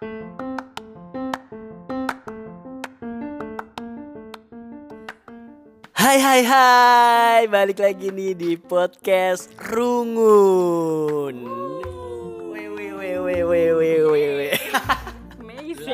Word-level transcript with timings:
Hai 0.00 0.08
hai 6.16 6.40
hai, 6.40 7.44
balik 7.44 7.84
lagi 7.84 8.08
nih 8.08 8.32
di 8.32 8.56
podcast 8.56 9.52
Rungun. 9.60 11.36
Weh 12.48 12.72
weh 12.72 12.96
weh 12.96 13.20
weh 13.20 13.44
weh 13.44 13.68
weh 13.76 14.00
weh 14.08 14.30
weh. 14.40 14.56
Amazing. 15.36 15.92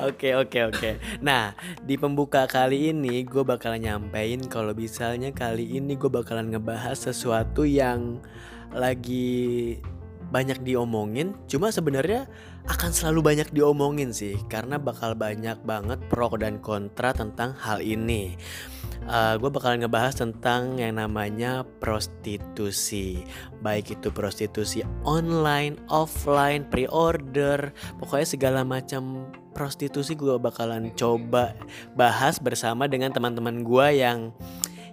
Oke 0.00 0.32
oke 0.32 0.58
oke. 0.72 0.96
Nah 1.20 1.52
di 1.84 2.00
pembuka 2.00 2.48
kali 2.48 2.88
ini 2.88 3.20
gue 3.28 3.44
bakalan 3.44 3.84
nyampein 3.84 4.48
kalau 4.48 4.72
misalnya 4.72 5.28
kali 5.36 5.76
ini 5.76 5.92
gue 6.00 6.08
bakalan 6.08 6.48
ngebahas 6.48 6.96
sesuatu 6.96 7.68
yang 7.68 8.24
lagi 8.70 9.82
banyak 10.30 10.62
diomongin. 10.62 11.34
Cuma 11.50 11.74
sebenarnya 11.74 12.30
akan 12.70 12.90
selalu 12.94 13.20
banyak 13.34 13.48
diomongin 13.50 14.14
sih 14.14 14.38
karena 14.46 14.78
bakal 14.78 15.18
banyak 15.18 15.58
banget 15.66 15.98
pro 16.06 16.30
dan 16.38 16.62
kontra 16.62 17.10
tentang 17.10 17.52
hal 17.58 17.82
ini. 17.82 18.38
gue 19.10 19.50
bakalan 19.50 19.82
ngebahas 19.82 20.12
tentang 20.22 20.76
yang 20.76 21.00
namanya 21.00 21.64
prostitusi, 21.80 23.24
baik 23.64 23.96
itu 23.98 24.12
prostitusi 24.12 24.84
online, 25.02 25.80
offline, 25.88 26.68
pre-order, 26.68 27.72
pokoknya 27.96 28.28
segala 28.28 28.60
macam 28.62 29.26
prostitusi 29.56 30.14
gue 30.14 30.38
bakalan 30.38 30.94
coba 30.94 31.56
bahas 31.98 32.38
bersama 32.38 32.86
dengan 32.86 33.10
teman-teman 33.10 33.66
gue 33.66 33.88
yang 33.98 34.30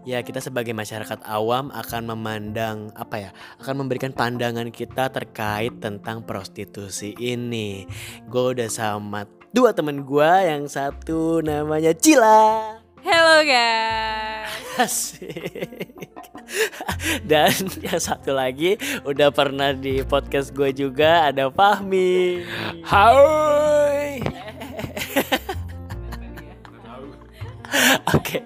ya 0.07 0.23
kita 0.23 0.39
sebagai 0.39 0.71
masyarakat 0.71 1.19
awam 1.27 1.67
akan 1.75 2.15
memandang 2.15 2.95
apa 2.95 3.27
ya 3.27 3.29
akan 3.59 3.83
memberikan 3.83 4.15
pandangan 4.15 4.71
kita 4.71 5.11
terkait 5.11 5.83
tentang 5.83 6.23
prostitusi 6.23 7.11
ini 7.19 7.83
gue 8.31 8.45
udah 8.55 8.71
sama 8.71 9.27
dua 9.51 9.75
temen 9.75 10.07
gue 10.07 10.31
yang 10.47 10.63
satu 10.71 11.43
namanya 11.43 11.91
Cila 11.91 12.79
Hello 13.07 13.39
guys. 13.39 14.51
Asik. 14.75 15.95
Dan 17.29 17.55
yang 17.79 18.03
satu 18.03 18.35
lagi 18.35 18.75
udah 19.07 19.31
pernah 19.31 19.71
di 19.71 20.03
podcast 20.03 20.51
gue 20.51 20.75
juga 20.75 21.31
ada 21.31 21.47
Fahmi. 21.47 22.43
Hai. 22.83 24.36
Oke, 28.17 28.43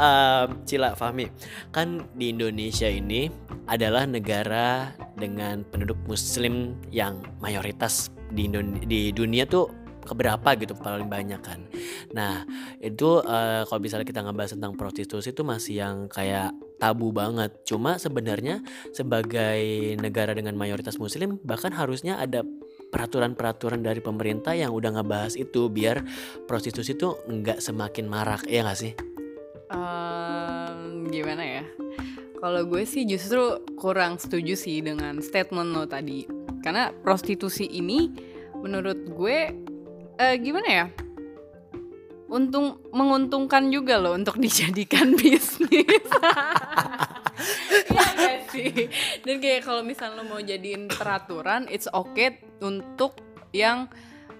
Em, 0.00 0.48
Cila 0.64 0.96
Fahmi, 0.96 1.28
kan 1.74 2.08
di 2.16 2.32
Indonesia 2.32 2.88
ini 2.88 3.28
adalah 3.68 4.08
negara 4.08 4.96
dengan 5.14 5.62
penduduk 5.68 5.98
Muslim 6.08 6.78
yang 6.88 7.20
mayoritas 7.38 8.08
di 8.32 8.48
di 8.86 9.10
dunia 9.12 9.44
tuh 9.44 9.68
keberapa 10.00 10.56
gitu 10.56 10.72
paling 10.74 11.06
banyak 11.06 11.38
kan. 11.44 11.60
Nah 12.16 12.42
itu 12.80 13.20
eh, 13.22 13.62
kalau 13.68 13.80
misalnya 13.82 14.06
kita 14.08 14.24
ngebahas 14.24 14.56
tentang 14.56 14.74
prostitusi 14.74 15.30
itu 15.30 15.44
masih 15.44 15.84
yang 15.84 15.96
kayak 16.08 16.56
tabu 16.80 17.12
banget. 17.12 17.52
Cuma 17.68 18.00
sebenarnya 18.00 18.64
sebagai 18.96 19.60
negara 20.00 20.32
dengan 20.32 20.56
mayoritas 20.56 20.96
Muslim 20.96 21.38
bahkan 21.44 21.70
harusnya 21.76 22.16
ada 22.16 22.42
peraturan-peraturan 22.90 23.80
dari 23.80 24.02
pemerintah 24.02 24.52
yang 24.52 24.74
udah 24.74 24.98
ngebahas 24.98 25.38
itu 25.38 25.70
biar 25.70 26.02
prostitusi 26.44 26.98
tuh 26.98 27.22
nggak 27.30 27.62
semakin 27.62 28.10
marak 28.10 28.44
ya 28.50 28.66
nggak 28.66 28.78
sih? 28.78 28.92
Em, 29.70 31.06
gimana 31.08 31.42
ya? 31.46 31.64
Kalau 32.40 32.64
gue 32.66 32.82
sih 32.82 33.06
justru 33.06 33.62
kurang 33.78 34.18
setuju 34.18 34.58
sih 34.58 34.82
dengan 34.82 35.22
statement 35.22 35.76
lo 35.76 35.86
tadi. 35.86 36.26
Karena 36.60 36.90
prostitusi 36.90 37.68
ini 37.68 38.10
menurut 38.58 38.98
gue 39.12 39.38
eh, 40.18 40.34
gimana 40.42 40.68
ya? 40.68 40.86
Untung 42.30 42.78
menguntungkan 42.90 43.70
juga 43.70 43.98
loh 44.02 44.18
untuk 44.18 44.40
dijadikan 44.44 45.14
bisnis. 45.14 46.04
Iya 47.90 48.34
sih? 48.52 48.88
Dan 49.24 49.40
kayak 49.40 49.66
kalau 49.66 49.82
misalnya 49.82 50.20
lo 50.20 50.24
mau 50.28 50.40
jadiin 50.40 50.90
peraturan, 50.90 51.66
it's 51.72 51.88
okay 51.90 52.38
untuk 52.60 53.16
yang 53.50 53.90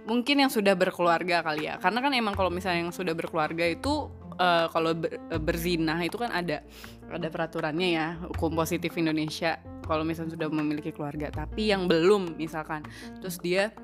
mungkin 0.07 0.47
yang 0.47 0.51
sudah 0.53 0.75
berkeluarga 0.75 1.43
kali 1.43 1.67
ya. 1.71 1.79
Karena 1.79 1.99
kan 2.03 2.13
emang 2.15 2.35
kalau 2.35 2.51
misalnya 2.51 2.89
yang 2.89 2.95
sudah 2.95 3.15
berkeluarga 3.15 3.67
itu 3.67 4.11
eh, 4.39 4.67
kalau 4.71 4.97
ber- 4.97 5.17
eh, 5.17 5.41
berzina 5.41 6.01
itu 6.03 6.17
kan 6.17 6.31
ada 6.33 6.65
ada 7.11 7.27
peraturannya 7.27 7.89
ya 7.91 8.07
hukum 8.31 8.55
positif 8.55 8.95
Indonesia 8.95 9.59
kalau 9.83 10.07
misalnya 10.07 10.39
sudah 10.39 10.49
memiliki 10.51 10.95
keluarga. 10.95 11.31
Tapi 11.35 11.75
yang 11.75 11.91
belum 11.91 12.39
misalkan, 12.39 12.87
terus 13.19 13.43
dia 13.43 13.75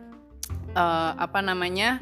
eh, 0.74 1.12
apa 1.14 1.42
namanya 1.42 1.98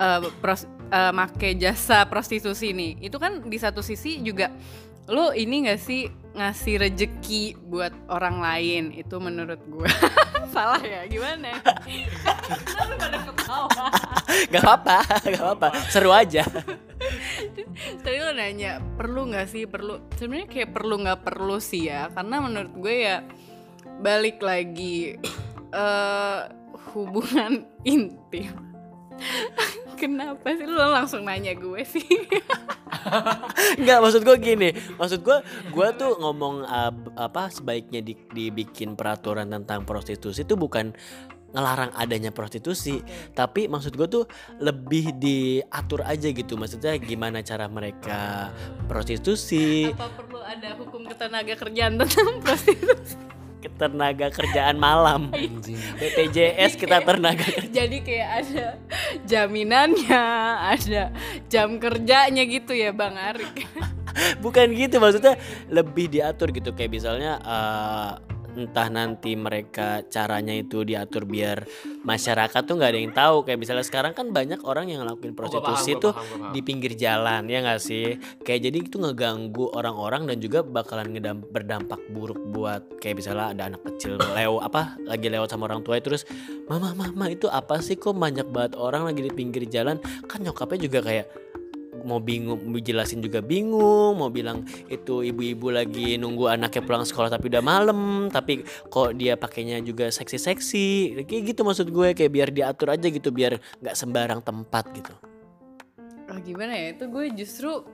eh, 0.00 0.20
pros, 0.40 0.64
eh, 0.90 1.12
make 1.12 1.56
jasa 1.60 2.08
prostitusi 2.08 2.72
nih, 2.72 3.04
itu 3.04 3.16
kan 3.20 3.44
di 3.44 3.58
satu 3.60 3.84
sisi 3.84 4.24
juga 4.24 4.48
lo 5.06 5.30
ini 5.30 5.70
gak 5.70 5.80
sih 5.80 6.10
ngasih 6.36 6.74
rejeki 6.82 7.56
buat 7.64 7.94
orang 8.12 8.44
lain 8.44 8.84
itu 8.92 9.16
menurut 9.16 9.62
gue 9.64 9.88
salah 10.54 10.82
ya 10.84 11.08
gimana? 11.08 11.64
Kenapa 12.44 12.94
pada 13.00 13.18
ketawa? 13.24 13.86
Gak 14.52 14.62
apa-apa, 14.62 14.98
gak 15.32 15.42
apa-apa, 15.42 15.68
seru 15.88 16.12
aja. 16.12 16.44
Tadi 18.04 18.18
lo 18.20 18.32
nanya 18.36 18.80
perlu 18.80 19.32
nggak 19.32 19.48
sih 19.48 19.64
perlu 19.64 20.00
sebenarnya 20.16 20.48
kayak 20.48 20.70
perlu 20.76 20.94
nggak 21.04 21.20
perlu 21.24 21.56
sih 21.60 21.88
ya 21.88 22.08
karena 22.12 22.40
menurut 22.40 22.72
gue 22.72 22.94
ya 23.04 23.16
balik 24.00 24.40
lagi 24.40 25.16
eh 25.76 26.40
hubungan 26.92 27.64
intim. 27.84 28.52
Kenapa 29.96 30.46
sih? 30.52 30.68
Lo 30.68 30.92
langsung 30.92 31.24
nanya 31.24 31.56
gue 31.56 31.82
sih? 31.82 32.04
Enggak, 33.80 33.98
maksud 34.02 34.22
gue 34.22 34.36
gini, 34.38 34.68
maksud 34.98 35.22
gue, 35.22 35.38
gue 35.70 35.88
tuh 35.96 36.12
ngomong 36.20 36.66
uh, 36.66 36.92
apa 37.18 37.48
sebaiknya 37.50 38.02
di- 38.02 38.18
dibikin 38.30 38.94
peraturan 38.94 39.48
tentang 39.48 39.86
prostitusi 39.86 40.42
itu 40.42 40.54
bukan 40.58 40.90
ngelarang 41.56 41.94
adanya 41.96 42.34
prostitusi, 42.34 43.00
tapi 43.32 43.64
maksud 43.64 43.96
gue 43.96 44.04
tuh 44.10 44.24
lebih 44.60 45.16
diatur 45.16 46.04
aja 46.04 46.28
gitu, 46.28 46.58
maksudnya 46.58 46.98
gimana 47.00 47.40
cara 47.40 47.64
mereka 47.70 48.52
prostitusi, 48.90 49.88
Apa 49.88 50.12
perlu 50.12 50.42
ada 50.42 50.76
hukum 50.76 51.08
ketenaga 51.08 51.56
kerjaan 51.56 51.96
tentang 51.96 52.44
prostitusi? 52.44 53.16
Ketenaga 53.66 54.30
kerjaan 54.30 54.78
malam, 54.78 55.34
BPJS 56.00 56.78
kita 56.78 57.02
tenaga 57.02 57.42
kerja. 57.58 57.82
Jadi 57.82 57.98
kayak 58.06 58.28
ada 58.42 58.66
jaminannya, 59.26 60.26
ada 60.78 61.02
jam 61.50 61.82
kerjanya 61.82 62.42
gitu 62.46 62.70
ya 62.72 62.94
Bang 62.94 63.18
Arik. 63.18 63.66
bukan 64.44 64.72
gitu 64.72 64.96
maksudnya 64.96 65.36
lebih 65.68 66.08
diatur 66.08 66.48
gitu 66.48 66.72
kayak 66.72 66.88
misalnya 66.88 67.36
eh, 67.42 68.10
entah 68.56 68.88
nanti 68.88 69.36
mereka 69.36 70.00
caranya 70.08 70.56
itu 70.56 70.82
diatur 70.82 71.28
biar 71.28 71.68
masyarakat 72.02 72.62
tuh 72.64 72.74
nggak 72.80 72.90
ada 72.90 72.98
yang 72.98 73.12
tahu. 73.12 73.36
Kayak 73.44 73.58
misalnya 73.60 73.84
sekarang 73.84 74.12
kan 74.16 74.32
banyak 74.32 74.64
orang 74.64 74.88
yang 74.88 75.04
ngelakuin 75.04 75.36
prostitusi 75.36 75.94
paham, 75.94 76.02
tuh 76.02 76.12
paham, 76.16 76.24
gua 76.26 76.38
paham. 76.40 76.52
di 76.56 76.60
pinggir 76.64 76.92
jalan 76.96 77.42
ya 77.46 77.58
nggak 77.60 77.80
sih? 77.80 78.16
Kayak 78.42 78.60
jadi 78.72 78.78
itu 78.80 78.96
ngeganggu 78.96 79.64
orang-orang 79.76 80.22
dan 80.32 80.36
juga 80.40 80.64
bakalan 80.64 81.12
ngedam- 81.12 81.44
berdampak 81.44 82.00
buruk 82.10 82.40
buat 82.50 82.82
kayak 82.98 83.20
misalnya 83.20 83.52
ada 83.52 83.62
anak 83.68 83.82
kecil 83.92 84.16
lew 84.16 84.58
apa 84.58 84.96
lagi 85.04 85.28
lewat 85.28 85.52
sama 85.52 85.68
orang 85.68 85.84
tua 85.84 86.00
terus 86.00 86.24
mama 86.66 86.96
mama 86.96 87.28
itu 87.28 87.46
apa 87.52 87.78
sih? 87.84 88.00
Kok 88.00 88.16
banyak 88.16 88.48
banget 88.48 88.72
orang 88.80 89.04
lagi 89.04 89.20
di 89.20 89.30
pinggir 89.30 89.68
jalan? 89.68 90.00
Kan 90.24 90.40
nyokapnya 90.42 90.88
juga 90.88 91.04
kayak 91.04 91.45
mau 92.06 92.16
bingung 92.16 92.62
mau 92.62 92.78
jelasin 92.78 93.18
juga 93.18 93.38
bingung 93.38 94.14
mau 94.14 94.30
bilang 94.30 94.62
itu 94.86 95.20
ibu-ibu 95.20 95.68
lagi 95.68 96.14
nunggu 96.14 96.46
anaknya 96.48 96.80
pulang 96.80 97.02
sekolah 97.02 97.28
tapi 97.28 97.50
udah 97.50 97.60
malam 97.60 97.98
tapi 98.28 98.62
kok 98.86 99.12
dia 99.12 99.34
pakainya 99.34 99.76
juga 99.80 100.06
seksi-seksi 100.08 100.86
kayak 101.22 101.42
gitu 101.44 101.60
maksud 101.60 101.88
gue 101.88 102.14
kayak 102.14 102.30
biar 102.30 102.48
diatur 102.48 102.88
aja 102.88 103.06
gitu 103.06 103.28
biar 103.28 103.52
nggak 103.76 103.92
sembarang 103.92 104.40
tempat 104.40 104.86
gitu 104.94 105.14
Oh, 106.26 106.38
gimana 106.38 106.74
ya? 106.74 106.90
Itu 106.90 107.06
gue 107.06 107.30
justru 107.32 107.86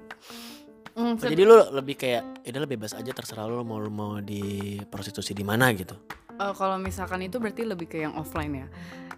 mm, 0.95 1.15
se- 1.17 1.29
jadi 1.29 1.43
lu 1.43 1.53
lebih 1.71 1.95
kayak 1.95 2.23
ya 2.41 2.51
udah 2.55 2.65
bebas 2.67 2.93
aja 2.93 3.13
terserah 3.13 3.45
lu 3.45 3.61
mau 3.61 3.77
mau 3.85 4.13
di 4.19 4.41
prostitusi 4.83 5.33
di 5.33 5.45
mana 5.45 5.69
gitu 5.73 5.93
eh, 6.33 6.53
kalau 6.53 6.77
misalkan 6.77 7.21
itu 7.21 7.37
berarti 7.37 7.63
lebih 7.63 7.87
ke 7.87 8.01
yang 8.01 8.17
offline 8.17 8.53
ya. 8.57 8.67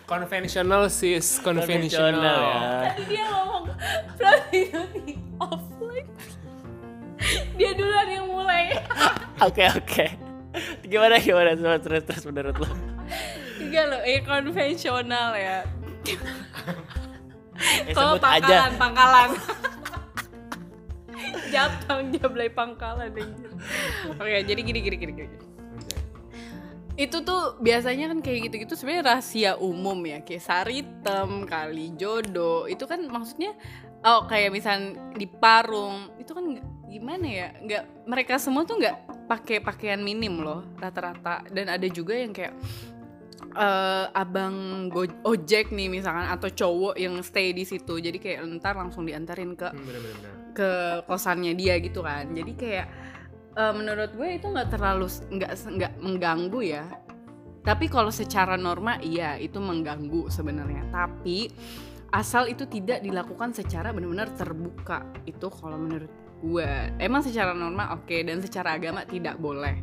Konvensional 0.08 0.88
sis, 0.98 1.42
Konvensional 1.44 2.40
ya. 2.40 2.62
Tadi 2.88 3.04
dia 3.10 3.24
ngomong 3.28 3.64
prostitusi 4.16 5.14
offline. 5.40 6.10
dia 7.60 7.72
duluan 7.78 8.08
yang 8.10 8.28
mulai. 8.30 8.64
oke 9.46 9.64
oke 9.78 10.06
gimana 10.86 11.16
gimana 11.22 11.54
terus 11.56 11.80
terus 11.82 12.04
terus 12.04 12.24
menurut 12.28 12.56
lu 12.60 12.68
Enggak 13.62 13.86
loh, 13.94 14.02
eh 14.02 14.20
konvensional 14.26 15.38
ya. 15.38 15.62
Eh, 17.62 17.94
Kalau 17.94 18.18
sebut 18.18 18.26
aja 18.26 18.42
pangkalan, 18.42 18.72
pangkalan. 18.82 19.30
Jatang 21.54 22.10
jablay 22.10 22.50
pangkalan 22.50 23.14
anjir. 23.14 23.52
Oke, 24.18 24.38
jadi 24.44 24.62
gini 24.66 24.80
gini 24.82 24.98
gini 24.98 25.14
gini. 25.14 25.30
Itu 27.00 27.24
tuh 27.24 27.58
biasanya 27.64 28.12
kan 28.12 28.20
kayak 28.20 28.52
gitu-gitu 28.52 28.74
sebenarnya 28.76 29.16
rahasia 29.16 29.52
umum 29.58 29.98
ya, 30.04 30.20
kayak 30.22 30.44
saritem, 30.44 31.48
kali 31.48 31.96
jodoh. 31.96 32.68
Itu 32.68 32.86
kan 32.86 33.08
maksudnya 33.08 33.56
oh 34.02 34.26
kayak 34.26 34.50
misal 34.52 34.98
di 35.14 35.30
parung, 35.30 36.10
itu 36.18 36.34
kan 36.34 36.58
gimana 36.92 37.24
ya? 37.26 37.48
nggak 37.56 37.84
mereka 38.04 38.36
semua 38.36 38.68
tuh 38.68 38.76
nggak 38.84 39.26
pakai 39.32 39.64
pakaian 39.64 40.04
minim 40.04 40.44
loh 40.44 40.68
rata-rata 40.76 41.48
dan 41.48 41.72
ada 41.72 41.88
juga 41.88 42.12
yang 42.20 42.36
kayak 42.36 42.52
eh, 43.56 44.06
abang 44.12 44.88
go- 44.92 45.22
ojek 45.24 45.72
nih 45.72 45.88
misalkan 45.88 46.28
atau 46.28 46.52
cowok 46.52 47.00
yang 47.00 47.16
stay 47.24 47.56
di 47.56 47.64
situ 47.64 48.04
jadi 48.04 48.20
kayak 48.20 48.44
ntar 48.60 48.76
langsung 48.76 49.08
diantarin 49.08 49.56
ke 49.56 49.72
ke 50.52 50.70
kosannya 51.08 51.56
dia 51.56 51.80
gitu 51.80 52.04
kan 52.04 52.28
jadi 52.36 52.52
kayak 52.60 52.88
eh, 53.56 53.74
menurut 53.74 54.12
gue 54.15 54.30
itu 54.38 54.48
nggak 54.48 54.69
terlalu 54.71 55.07
nggak 55.07 55.51
nggak 55.68 55.94
mengganggu 56.00 56.62
ya. 56.63 56.86
Tapi 57.62 57.86
kalau 57.94 58.09
secara 58.09 58.57
norma 58.57 58.98
iya 59.03 59.38
itu 59.38 59.62
mengganggu 59.62 60.33
sebenarnya. 60.33 60.89
Tapi 60.89 61.51
asal 62.12 62.51
itu 62.51 62.68
tidak 62.68 63.00
dilakukan 63.06 63.56
secara 63.56 63.95
benar-benar 63.95 64.33
terbuka 64.36 65.06
itu 65.30 65.48
kalau 65.48 65.77
menurut 65.77 66.12
gue. 66.42 66.69
Emang 66.98 67.21
secara 67.21 67.53
norma 67.53 67.94
oke 67.94 68.18
dan 68.25 68.42
secara 68.42 68.75
agama 68.75 69.06
tidak 69.06 69.38
boleh. 69.38 69.77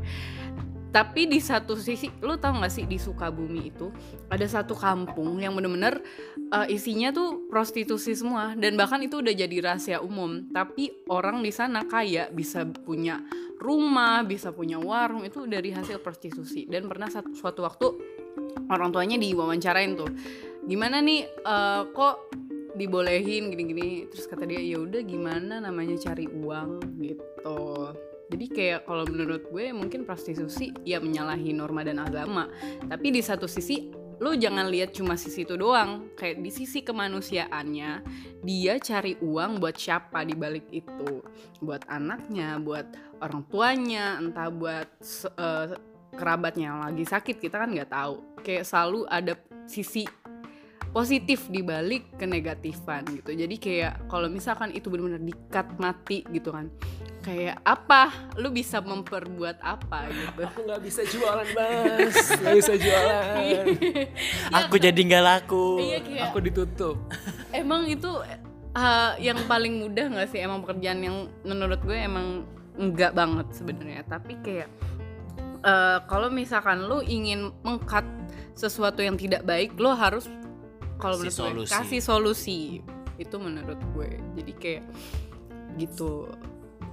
Tapi 0.88 1.28
di 1.28 1.36
satu 1.36 1.76
sisi 1.76 2.08
lu 2.24 2.40
tau 2.40 2.64
gak 2.64 2.72
sih 2.72 2.88
di 2.88 2.96
Sukabumi 2.96 3.68
itu 3.68 3.92
ada 4.32 4.48
satu 4.48 4.72
kampung 4.72 5.36
yang 5.36 5.52
bener-bener 5.52 6.00
uh, 6.48 6.64
isinya 6.64 7.12
tuh 7.12 7.44
prostitusi 7.52 8.16
semua 8.16 8.56
dan 8.56 8.72
bahkan 8.72 8.96
itu 9.04 9.20
udah 9.20 9.34
jadi 9.36 9.56
rahasia 9.60 10.00
umum. 10.00 10.48
Tapi 10.48 11.04
orang 11.12 11.44
di 11.44 11.52
sana 11.52 11.84
kaya 11.84 12.32
bisa 12.32 12.64
punya 12.64 13.20
rumah 13.58 14.22
bisa 14.22 14.54
punya 14.54 14.78
warung 14.78 15.26
itu 15.26 15.44
dari 15.44 15.74
hasil 15.74 15.98
prostitusi. 16.00 16.64
Dan 16.64 16.86
pernah 16.86 17.10
suatu 17.10 17.66
waktu 17.66 17.86
orang 18.70 18.94
tuanya 18.94 19.18
diwawancarain 19.18 19.92
tuh 19.98 20.10
gimana 20.64 21.02
nih 21.02 21.26
uh, 21.42 21.90
kok 21.90 22.32
dibolehin 22.78 23.50
gini-gini? 23.50 24.06
Terus 24.06 24.30
kata 24.30 24.46
dia 24.46 24.62
ya 24.62 24.78
udah 24.78 25.02
gimana 25.02 25.58
namanya 25.58 25.98
cari 25.98 26.30
uang 26.30 27.02
gitu. 27.02 27.92
Jadi 28.28 28.46
kayak 28.52 28.84
kalau 28.84 29.08
menurut 29.08 29.48
gue 29.48 29.72
mungkin 29.72 30.04
prostitusi 30.04 30.70
ya 30.84 31.00
menyalahi 31.00 31.56
norma 31.56 31.80
dan 31.80 31.98
agama. 31.98 32.46
Tapi 32.84 33.08
di 33.08 33.24
satu 33.24 33.48
sisi 33.48 33.88
lo 34.18 34.34
jangan 34.34 34.66
lihat 34.66 34.94
cuma 34.94 35.14
sisi 35.14 35.46
itu 35.46 35.54
doang. 35.54 36.10
Kayak 36.18 36.42
di 36.42 36.50
sisi 36.50 36.82
kemanusiaannya 36.82 37.90
dia 38.42 38.74
cari 38.82 39.14
uang 39.18 39.62
buat 39.62 39.78
siapa 39.78 40.26
di 40.26 40.34
balik 40.34 40.66
itu? 40.74 41.22
Buat 41.62 41.86
anaknya 41.86 42.58
buat 42.58 42.86
orang 43.22 43.46
tuanya 43.46 44.18
entah 44.18 44.50
buat 44.50 44.88
eh, 45.38 45.66
kerabatnya 46.14 46.74
yang 46.74 46.80
lagi 46.82 47.04
sakit 47.06 47.36
kita 47.38 47.62
kan 47.62 47.70
nggak 47.70 47.90
tahu. 47.94 48.42
Kayak 48.42 48.66
selalu 48.66 49.06
ada 49.06 49.34
sisi 49.70 50.06
positif 50.90 51.46
di 51.52 51.60
balik 51.60 52.16
kenegatifan 52.16 53.04
gitu. 53.12 53.36
Jadi 53.36 53.56
kayak 53.60 54.08
kalau 54.08 54.26
misalkan 54.26 54.72
itu 54.72 54.88
benar-benar 54.88 55.22
dikat 55.22 55.66
mati 55.76 56.24
gitu 56.32 56.50
kan 56.50 56.72
kayak 57.28 57.60
apa? 57.60 58.32
Lu 58.40 58.48
bisa 58.48 58.80
memperbuat 58.80 59.60
apa 59.60 60.08
gitu? 60.08 60.40
Aku 60.48 60.64
nggak 60.64 60.80
bisa 60.80 61.02
jualan 61.04 61.48
bas, 61.52 62.14
nggak 62.40 62.56
bisa 62.56 62.74
jualan. 62.80 63.66
Aku 64.64 64.74
jadi 64.80 64.96
nggak 64.96 65.24
laku. 65.24 65.76
iya 65.82 65.98
kayak 66.00 66.32
Aku 66.32 66.38
ditutup. 66.40 66.96
emang 67.52 67.84
itu 67.84 68.08
uh, 68.72 69.12
yang 69.20 69.38
paling 69.44 69.76
mudah 69.76 70.08
nggak 70.08 70.28
sih? 70.32 70.40
Emang 70.40 70.64
pekerjaan 70.64 71.04
yang 71.04 71.16
menurut 71.44 71.84
gue 71.84 71.98
emang 72.00 72.48
enggak 72.80 73.12
banget 73.12 73.46
sebenarnya. 73.52 74.08
Tapi 74.08 74.32
kayak 74.40 74.68
uh, 75.68 76.00
kalau 76.08 76.32
misalkan 76.32 76.88
lu 76.88 77.04
ingin 77.04 77.52
mengkat 77.60 78.08
sesuatu 78.56 79.04
yang 79.04 79.14
tidak 79.14 79.46
baik 79.46 79.76
lo 79.78 79.94
harus 79.94 80.26
kalau 80.98 81.16
menurut 81.18 81.34
gue 81.34 81.46
solusi. 81.46 81.70
kasih 81.72 82.00
solusi 82.02 82.60
itu 83.18 83.36
menurut 83.38 83.80
gue 83.94 84.10
jadi 84.38 84.52
kayak 84.58 84.82
gitu 85.78 86.30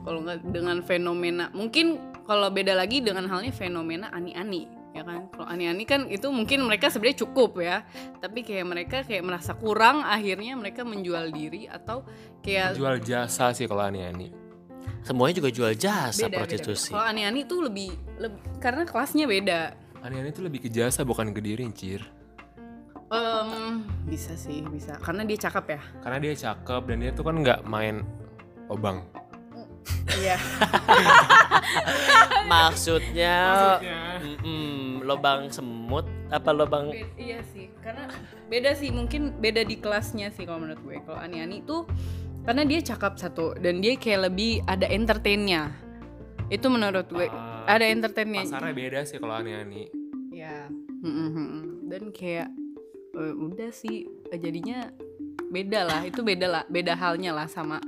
kalau 0.06 0.22
nggak 0.22 0.46
dengan 0.50 0.81
fenomena 0.86 1.50
mungkin 1.54 1.98
kalau 2.25 2.50
beda 2.50 2.74
lagi 2.78 3.02
dengan 3.02 3.25
halnya 3.30 3.54
fenomena 3.54 4.10
ani-ani 4.13 4.69
ya 4.96 5.04
kan 5.04 5.28
kalau 5.34 5.48
ani-ani 5.50 5.84
kan 5.84 6.07
itu 6.07 6.31
mungkin 6.31 6.63
mereka 6.63 6.88
sebenarnya 6.88 7.28
cukup 7.28 7.60
ya 7.60 7.84
tapi 8.24 8.46
kayak 8.46 8.66
mereka 8.66 8.98
kayak 9.04 9.25
merasa 9.25 9.57
kurang 9.57 10.06
akhirnya 10.06 10.56
mereka 10.56 10.88
menjual 10.88 11.36
diri 11.36 11.68
atau 11.68 12.08
kayak 12.40 12.80
Jual 12.80 13.04
jasa 13.04 13.51
sih 13.51 13.68
kalau 13.68 13.84
ani-ani. 13.84 14.31
Semuanya 15.01 15.42
juga 15.42 15.50
jual 15.50 15.74
jasa 15.74 16.30
beda, 16.30 16.46
prostitusi. 16.46 16.94
kalau 16.94 17.10
ani-ani 17.10 17.42
tuh 17.46 17.66
lebih, 17.66 17.90
lebih 18.22 18.42
karena 18.62 18.86
kelasnya 18.86 19.25
beda 19.25 19.62
Ani-ani 20.06 20.30
itu 20.30 20.46
lebih 20.46 20.62
ke 20.62 20.69
jasa 20.69 21.01
bukan 21.01 21.34
ke 21.34 21.42
diri, 21.42 21.66
Cir. 21.74 22.06
Em, 23.07 23.86
bisa 24.04 24.34
sih 24.34 24.66
bisa 24.66 24.98
karena 24.98 25.22
dia 25.22 25.38
cakep 25.40 25.66
ya 25.69 25.80
Karena 26.02 26.18
dia 26.18 26.34
cakep 26.34 26.81
dan 26.86 26.98
dia 27.00 27.12
tuh 27.12 27.22
kan 27.22 27.36
nggak 27.38 27.60
main 27.63 28.02
obang. 28.66 29.06
iya 30.16 30.36
Maksudnya, 32.46 33.36
Maksudnya? 33.78 34.00
lobang 35.02 35.48
semut 35.48 36.04
apa 36.30 36.50
lobang 36.50 36.90
Be- 36.90 37.06
iya 37.16 37.40
sih 37.46 37.69
karena 37.78 38.10
beda 38.48 38.74
sih 38.74 38.90
mungkin 38.90 39.31
beda 39.36 39.62
di 39.62 39.78
kelasnya 39.78 40.34
sih 40.34 40.44
kalau 40.44 40.60
menurut 40.60 40.81
gue 40.81 40.98
kalau 41.06 41.19
ani-ani 41.19 41.62
tuh 41.62 41.86
karena 42.42 42.66
dia 42.66 42.80
cakep 42.84 43.13
satu 43.16 43.54
dan 43.56 43.80
dia 43.80 43.96
kayak 43.96 44.30
lebih 44.30 44.60
ada 44.66 44.88
entertainnya 44.88 45.72
itu 46.50 46.66
menurut 46.66 47.06
gue 47.08 47.28
Ah, 47.30 47.63
ada 47.68 47.86
entertainnya 47.86 48.44
Pasarnya 48.44 48.74
beda 48.74 49.00
sih 49.04 49.18
kalau 49.18 49.36
ani-ani. 49.36 49.90
ya 50.31 50.68
Mm-mm, 51.00 51.28
mm-mm. 51.30 51.63
dan 51.86 52.10
kayak 52.10 52.50
eh, 53.16 53.34
udah 53.34 53.72
sih 53.72 54.06
eh, 54.30 54.40
jadinya 54.40 54.92
beda 55.50 55.88
lah 55.88 56.02
itu 56.04 56.20
beda 56.20 56.48
lah 56.52 56.64
beda 56.68 56.94
halnya 57.00 57.32
lah 57.32 57.48
sama 57.48 57.80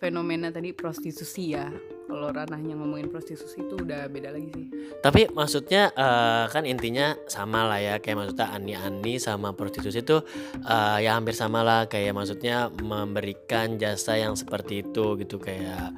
fenomena 0.00 0.48
tadi 0.48 0.72
prostitusi 0.72 1.52
ya. 1.52 1.68
Kalau 2.10 2.26
ranahnya 2.34 2.74
ngomongin 2.74 3.06
prostitusi 3.06 3.62
itu 3.62 3.78
udah 3.78 4.10
beda 4.10 4.34
lagi 4.34 4.50
sih. 4.50 4.66
Tapi 4.98 5.30
maksudnya 5.30 5.94
eh, 5.94 6.44
kan 6.50 6.66
intinya 6.66 7.14
sama 7.30 7.68
lah 7.68 7.78
ya 7.78 7.94
kayak 8.02 8.16
maksudnya 8.18 8.50
ani-ani 8.50 9.20
sama 9.22 9.54
prostitusi 9.54 10.02
itu 10.02 10.18
eh, 10.64 10.98
ya 11.06 11.14
hampir 11.14 11.36
sama 11.36 11.62
lah 11.62 11.86
kayak 11.86 12.16
maksudnya 12.16 12.72
memberikan 12.82 13.78
jasa 13.78 14.18
yang 14.18 14.34
seperti 14.34 14.82
itu 14.82 15.20
gitu 15.22 15.38
kayak 15.38 15.94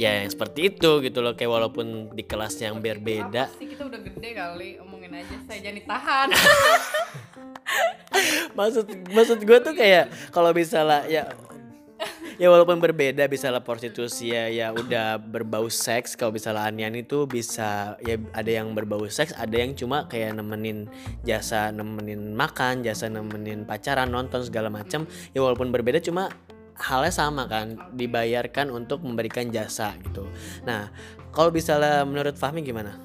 ya 0.00 0.24
yang 0.24 0.32
seperti 0.32 0.72
itu 0.72 1.04
gitu 1.04 1.20
loh 1.20 1.36
kayak 1.36 1.52
walaupun 1.52 2.10
di 2.16 2.24
kelas 2.24 2.56
yang 2.64 2.80
berbeda. 2.80 3.52
sih 3.60 3.68
kita 3.68 3.86
udah 3.86 4.00
gede 4.00 4.30
kali 4.32 4.68
omongin 4.80 5.12
aja 5.20 5.36
saya 5.44 5.58
jangan 5.60 5.76
ditahan 5.78 6.28
maksud 8.58 8.86
maksud 9.12 9.38
gue 9.42 9.58
tuh 9.64 9.74
kayak 9.74 10.12
kalau 10.30 10.52
misalnya 10.52 11.08
ya 11.08 11.22
ya 12.40 12.48
walaupun 12.50 12.80
berbeda 12.82 13.30
misalnya 13.30 13.62
prostitusi 13.62 14.32
ya 14.32 14.48
ya 14.48 14.66
udah 14.74 15.20
berbau 15.20 15.68
seks. 15.68 16.18
Kalau 16.18 16.34
misalnya 16.34 16.66
ani-ani 16.68 17.04
tuh 17.04 17.28
bisa 17.28 17.96
ya 18.02 18.16
ada 18.32 18.50
yang 18.50 18.72
berbau 18.72 19.04
seks 19.08 19.34
ada 19.36 19.54
yang 19.56 19.76
cuma 19.76 20.06
kayak 20.08 20.36
nemenin 20.36 20.88
jasa 21.22 21.70
nemenin 21.70 22.34
makan 22.34 22.82
jasa 22.82 23.06
nemenin 23.06 23.62
pacaran 23.62 24.10
nonton 24.10 24.42
segala 24.42 24.72
macam 24.72 25.06
ya 25.36 25.40
walaupun 25.42 25.70
berbeda 25.70 26.02
cuma 26.02 26.32
halnya 26.82 27.12
sama 27.14 27.46
kan 27.46 27.78
dibayarkan 27.94 28.72
untuk 28.72 29.04
memberikan 29.04 29.52
jasa 29.52 29.94
gitu. 30.02 30.26
Nah 30.66 30.90
kalau 31.30 31.54
misalnya 31.54 32.02
menurut 32.02 32.34
Fahmi 32.34 32.64
gimana? 32.64 32.98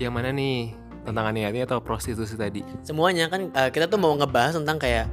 Yang 0.00 0.12
mana 0.16 0.32
nih? 0.32 0.79
Tentang 1.00 1.24
ani-ani 1.32 1.64
atau 1.64 1.80
prostitusi 1.80 2.36
tadi? 2.36 2.60
semuanya 2.84 3.26
kan 3.32 3.48
eh, 3.50 3.70
kita 3.72 3.88
tuh 3.88 3.96
mau 3.96 4.12
ngebahas 4.14 4.60
tentang 4.60 4.76
kayak 4.76 5.08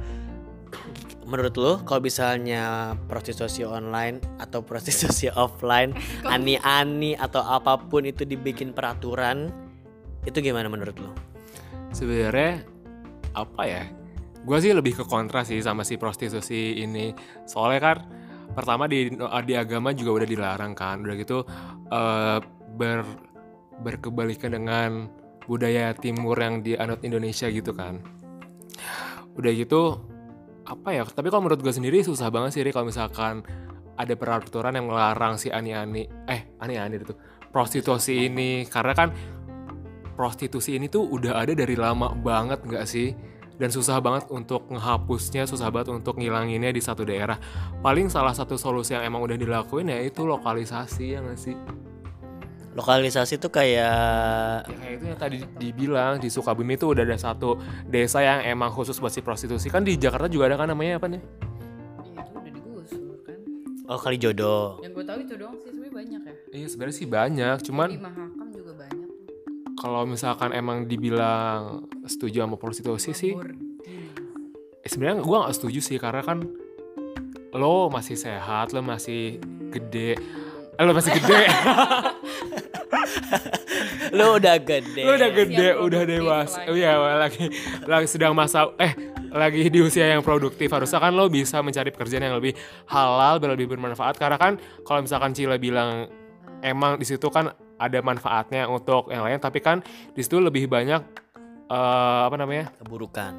menurut 1.28 1.54
lo 1.60 1.72
kalau 1.84 2.00
misalnya 2.00 2.96
prostitusi 3.04 3.60
online 3.68 4.20
atau 4.40 4.64
prostitusi 4.64 5.28
offline 5.44 5.92
ani-ani 6.34 7.12
atau 7.20 7.44
apa 7.44 7.76
pun 7.76 8.08
itu 8.08 8.24
dibikin 8.24 8.72
peraturan 8.72 9.52
itu 10.24 10.40
gimana 10.40 10.66
menurut 10.72 10.96
lo? 10.98 11.12
Sebenarnya 11.92 12.64
apa 13.36 13.62
ya? 13.64 13.84
Gue 14.42 14.58
sih 14.64 14.72
lebih 14.72 14.96
ke 14.96 15.04
kontra 15.04 15.44
sih 15.44 15.60
sama 15.60 15.84
si 15.84 16.00
prostitusi 16.00 16.80
ini. 16.80 17.12
Soalnya 17.44 17.80
kan 17.80 17.96
pertama 18.56 18.88
di 18.88 19.12
di 19.44 19.54
agama 19.54 19.92
juga 19.92 20.24
udah 20.24 20.28
dilarang 20.28 20.72
kan. 20.72 21.04
Udah 21.04 21.16
gitu 21.16 21.44
eh, 21.92 22.38
ber 22.76 23.04
berkebalikan 23.78 24.58
dengan 24.58 25.06
budaya 25.48 25.96
timur 25.96 26.36
yang 26.36 26.60
dianut 26.60 27.00
Indonesia 27.02 27.48
gitu 27.48 27.72
kan. 27.72 28.04
Udah 29.34 29.52
gitu 29.56 29.96
apa 30.68 30.92
ya? 30.92 31.02
Tapi 31.08 31.32
kalau 31.32 31.48
menurut 31.48 31.64
gue 31.64 31.72
sendiri 31.72 32.04
susah 32.04 32.28
banget 32.28 32.60
sih 32.60 32.62
kalau 32.68 32.86
misalkan 32.86 33.40
ada 33.98 34.14
peraturan 34.14 34.78
yang 34.78 34.86
melarang 34.86 35.34
si 35.34 35.50
ani-ani 35.50 36.06
eh 36.30 36.54
ani-ani 36.62 37.02
itu 37.02 37.16
prostitusi 37.50 38.30
ini 38.30 38.62
karena 38.70 38.94
kan 38.94 39.08
prostitusi 40.14 40.78
ini 40.78 40.86
tuh 40.86 41.02
udah 41.10 41.42
ada 41.42 41.52
dari 41.58 41.74
lama 41.74 42.14
banget 42.14 42.62
nggak 42.62 42.86
sih 42.86 43.10
dan 43.58 43.74
susah 43.74 43.98
banget 43.98 44.30
untuk 44.30 44.70
ngehapusnya 44.70 45.50
susah 45.50 45.74
banget 45.74 45.90
untuk 45.90 46.14
ngilanginnya 46.22 46.70
di 46.70 46.78
satu 46.78 47.02
daerah 47.02 47.34
paling 47.82 48.06
salah 48.06 48.30
satu 48.30 48.54
solusi 48.54 48.94
yang 48.94 49.02
emang 49.02 49.26
udah 49.26 49.34
dilakuin 49.34 49.90
ya 49.90 49.98
itu 49.98 50.22
lokalisasi 50.22 51.18
ya 51.18 51.18
nggak 51.18 51.38
sih 51.38 51.58
Lokalisasi 52.78 53.36
tuh 53.36 53.50
kayak 53.50 53.74
ya 53.74 53.92
kayak 54.62 54.92
itu 54.92 55.04
yang 55.04 55.18
tadi 55.18 55.36
dibilang 55.52 56.16
di 56.16 56.28
Sukabumi 56.28 56.72
itu 56.72 56.86
udah 56.86 57.02
ada 57.02 57.16
satu 57.16 57.58
desa 57.84 58.20
yang 58.20 58.46
emang 58.46 58.70
khusus 58.70 58.94
buat 58.96 59.10
si 59.10 59.18
prostitusi 59.18 59.66
kan 59.66 59.82
di 59.82 59.94
Jakarta 59.94 60.26
juga 60.26 60.46
ada 60.46 60.56
kan 60.56 60.68
namanya 60.68 60.96
apa 60.96 61.08
nih 61.08 61.18
Iya, 61.18 62.22
itu 62.22 62.32
udah 62.32 62.52
digusur 62.52 62.98
kan. 63.20 63.38
oh 63.84 63.98
kali 63.98 64.16
jodoh. 64.16 64.78
Yang 64.78 64.92
gue 64.92 65.04
tahu 65.04 65.18
itu 65.20 65.34
doang 65.34 65.56
sih 65.56 65.68
sebenarnya 65.68 65.90
banyak 65.92 66.20
ya. 66.22 66.34
iya 66.52 66.66
sebenarnya 66.66 66.96
sih 66.96 67.08
banyak 67.08 67.56
cuman 67.62 67.88
Di 67.88 67.98
Mahakam 67.98 68.48
juga 68.48 68.72
banyak. 68.76 69.08
kalau 69.74 70.02
misalkan 70.04 70.50
emang 70.52 70.78
dibilang 70.84 71.60
setuju 72.04 72.38
sama 72.40 72.54
prostitusi 72.54 73.10
sih 73.10 73.34
Bordil. 73.34 73.58
eh, 74.78 74.86
sebenarnya 74.86 75.18
gue 75.18 75.36
nggak 75.36 75.50
setuju 75.52 75.80
sih 75.80 75.98
karena 75.98 76.22
kan 76.22 76.46
lo 77.50 77.88
masih 77.88 78.14
sehat 78.14 78.70
lo 78.70 78.80
masih 78.80 79.42
gede 79.68 80.14
eh, 80.70 80.84
lo 80.84 80.92
masih 80.92 81.10
gede 81.12 81.42
Lu 84.14 84.36
udah 84.36 84.56
gede. 84.58 85.02
lo 85.04 85.12
udah 85.14 85.30
gede 85.30 85.66
Yang 85.68 85.78
udah 85.84 86.02
dewasa 86.04 86.58
lah 86.60 86.70
oh 86.70 86.76
iya 86.76 86.92
lagi 87.16 87.44
lagi 87.84 88.06
sedang 88.06 88.32
masa 88.32 88.68
eh 88.76 88.92
lagi 89.28 89.68
di 89.68 89.80
usia 89.80 90.08
yang 90.08 90.24
produktif 90.24 90.68
harusnya 90.68 90.96
kan 90.98 91.12
lo 91.12 91.28
bisa 91.28 91.60
mencari 91.60 91.92
pekerjaan 91.92 92.24
yang 92.24 92.36
lebih 92.36 92.56
halal 92.88 93.36
biar 93.36 93.52
lebih 93.52 93.68
bermanfaat 93.68 94.16
karena 94.16 94.40
kan 94.40 94.56
kalau 94.82 95.04
misalkan 95.04 95.36
Cila 95.36 95.60
bilang 95.60 96.08
emang 96.60 96.96
di 96.96 97.04
situ 97.04 97.28
kan 97.28 97.52
ada 97.76 97.98
manfaatnya 98.00 98.66
untuk 98.66 99.12
yang 99.12 99.22
lain 99.22 99.36
tapi 99.36 99.60
kan 99.60 99.84
di 100.10 100.20
situ 100.20 100.40
lebih 100.40 100.66
banyak 100.66 101.04
eh, 101.68 102.20
apa 102.24 102.34
namanya 102.34 102.72
Keburukan. 102.80 103.38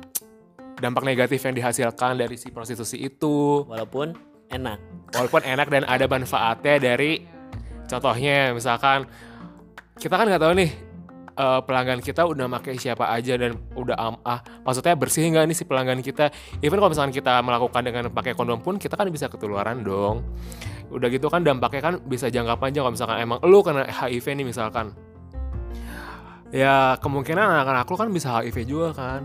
dampak 0.77 1.03
negatif 1.03 1.41
yang 1.41 1.57
dihasilkan 1.57 2.15
dari 2.15 2.37
si 2.37 2.53
prostitusi 2.53 3.01
itu 3.01 3.65
Walaupun 3.65 4.13
enak. 4.47 4.77
walaupun 5.11 5.41
enak 5.43 5.67
dan 5.67 5.83
ada 5.83 6.05
manfaatnya 6.05 6.77
dari 6.77 7.25
contohnya 7.85 8.53
misalkan 8.53 9.09
kita 9.99 10.15
kan 10.15 10.25
nggak 10.31 10.41
tahu 10.41 10.53
nih 10.55 10.71
eh, 11.35 11.59
pelanggan 11.67 11.99
kita 11.99 12.23
udah 12.23 12.47
pakai 12.59 12.79
siapa 12.79 13.11
aja 13.11 13.35
dan 13.35 13.59
udah 13.75 13.95
am 13.99 14.15
ah 14.23 14.39
maksudnya 14.63 14.95
bersih 14.95 15.27
nggak 15.27 15.45
nih 15.51 15.57
si 15.59 15.63
pelanggan 15.67 15.99
kita? 15.99 16.31
Even 16.63 16.79
kalau 16.79 16.95
misalkan 16.95 17.11
kita 17.11 17.43
melakukan 17.43 17.83
dengan 17.83 18.07
pakai 18.09 18.31
kondom 18.33 18.63
pun 18.63 18.79
kita 18.79 18.95
kan 18.95 19.11
bisa 19.11 19.27
ketularan 19.27 19.83
dong. 19.83 20.23
Udah 20.89 21.11
gitu 21.11 21.27
kan 21.27 21.43
dampaknya 21.43 21.81
kan 21.83 21.93
bisa 22.07 22.31
jangka 22.31 22.57
panjang 22.57 22.87
kalau 22.87 22.95
misalkan 22.95 23.17
emang 23.19 23.37
lu 23.43 23.59
kena 23.59 23.85
HIV 23.85 24.25
nih 24.39 24.47
misalkan. 24.47 24.95
Ya 26.49 26.97
kemungkinan 26.97 27.45
anak-anak 27.45 27.85
lu 27.85 27.95
kan 27.99 28.09
bisa 28.09 28.41
HIV 28.41 28.57
juga 28.65 28.89
kan. 28.95 29.21